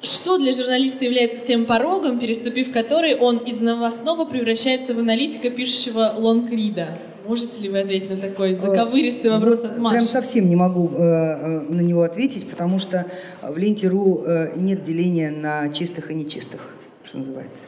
Что 0.00 0.38
для 0.38 0.52
журналиста 0.52 1.04
является 1.04 1.40
тем 1.40 1.66
порогом, 1.66 2.20
переступив 2.20 2.72
который 2.72 3.16
он 3.16 3.38
из 3.38 3.60
новостного 3.60 4.24
превращается 4.24 4.94
в 4.94 4.98
аналитика, 5.00 5.50
пишущего 5.50 6.14
лонгрида? 6.16 6.98
Можете 7.26 7.62
ли 7.62 7.68
вы 7.68 7.80
ответить 7.80 8.08
на 8.08 8.16
такой 8.16 8.54
заковыристый 8.54 9.30
вопрос 9.30 9.62
от 9.62 9.76
Маши? 9.76 9.96
Прям 9.96 10.06
совсем 10.06 10.48
не 10.48 10.56
могу 10.56 10.88
э, 10.88 11.00
э, 11.00 11.60
на 11.68 11.80
него 11.80 12.02
ответить, 12.02 12.48
потому 12.48 12.78
что 12.78 13.06
в 13.42 13.58
ленте.ру 13.58 14.22
э, 14.24 14.52
нет 14.56 14.82
деления 14.82 15.30
на 15.30 15.68
чистых 15.68 16.10
и 16.10 16.14
нечистых, 16.14 16.60
что 17.04 17.18
называется. 17.18 17.64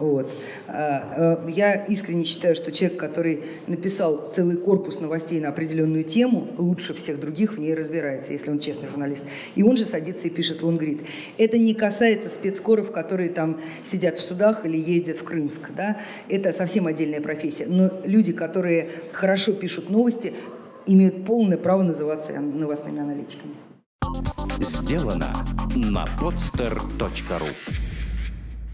Вот. 0.00 0.30
А, 0.66 1.38
э, 1.46 1.50
я 1.50 1.74
искренне 1.74 2.24
считаю, 2.24 2.54
что 2.54 2.72
человек, 2.72 2.98
который 2.98 3.44
написал 3.66 4.30
целый 4.32 4.56
корпус 4.56 4.98
новостей 4.98 5.40
на 5.40 5.50
определенную 5.50 6.04
тему, 6.04 6.48
лучше 6.56 6.94
всех 6.94 7.20
других 7.20 7.54
в 7.54 7.60
ней 7.60 7.74
разбирается, 7.74 8.32
если 8.32 8.50
он 8.50 8.60
честный 8.60 8.88
журналист. 8.88 9.24
И 9.54 9.62
он 9.62 9.76
же 9.76 9.84
садится 9.84 10.28
и 10.28 10.30
пишет 10.30 10.62
лонгрид. 10.62 11.02
Это 11.36 11.58
не 11.58 11.74
касается 11.74 12.30
спецкоров, 12.30 12.92
которые 12.92 13.28
там 13.28 13.60
сидят 13.84 14.18
в 14.18 14.22
судах 14.22 14.64
или 14.64 14.78
ездят 14.78 15.18
в 15.18 15.24
Крымск. 15.24 15.70
Да? 15.76 15.98
Это 16.28 16.52
совсем 16.52 16.86
отдельная 16.86 17.20
профессия. 17.20 17.66
Но 17.66 17.90
люди, 18.04 18.32
которые 18.32 18.88
хорошо 19.12 19.52
пишут 19.52 19.90
новости, 19.90 20.32
имеют 20.86 21.26
полное 21.26 21.58
право 21.58 21.82
называться 21.82 22.32
новостными 22.40 23.00
аналитиками. 23.00 23.54
Сделано 24.60 25.28
на 25.74 26.06
podster.ru 26.20 27.89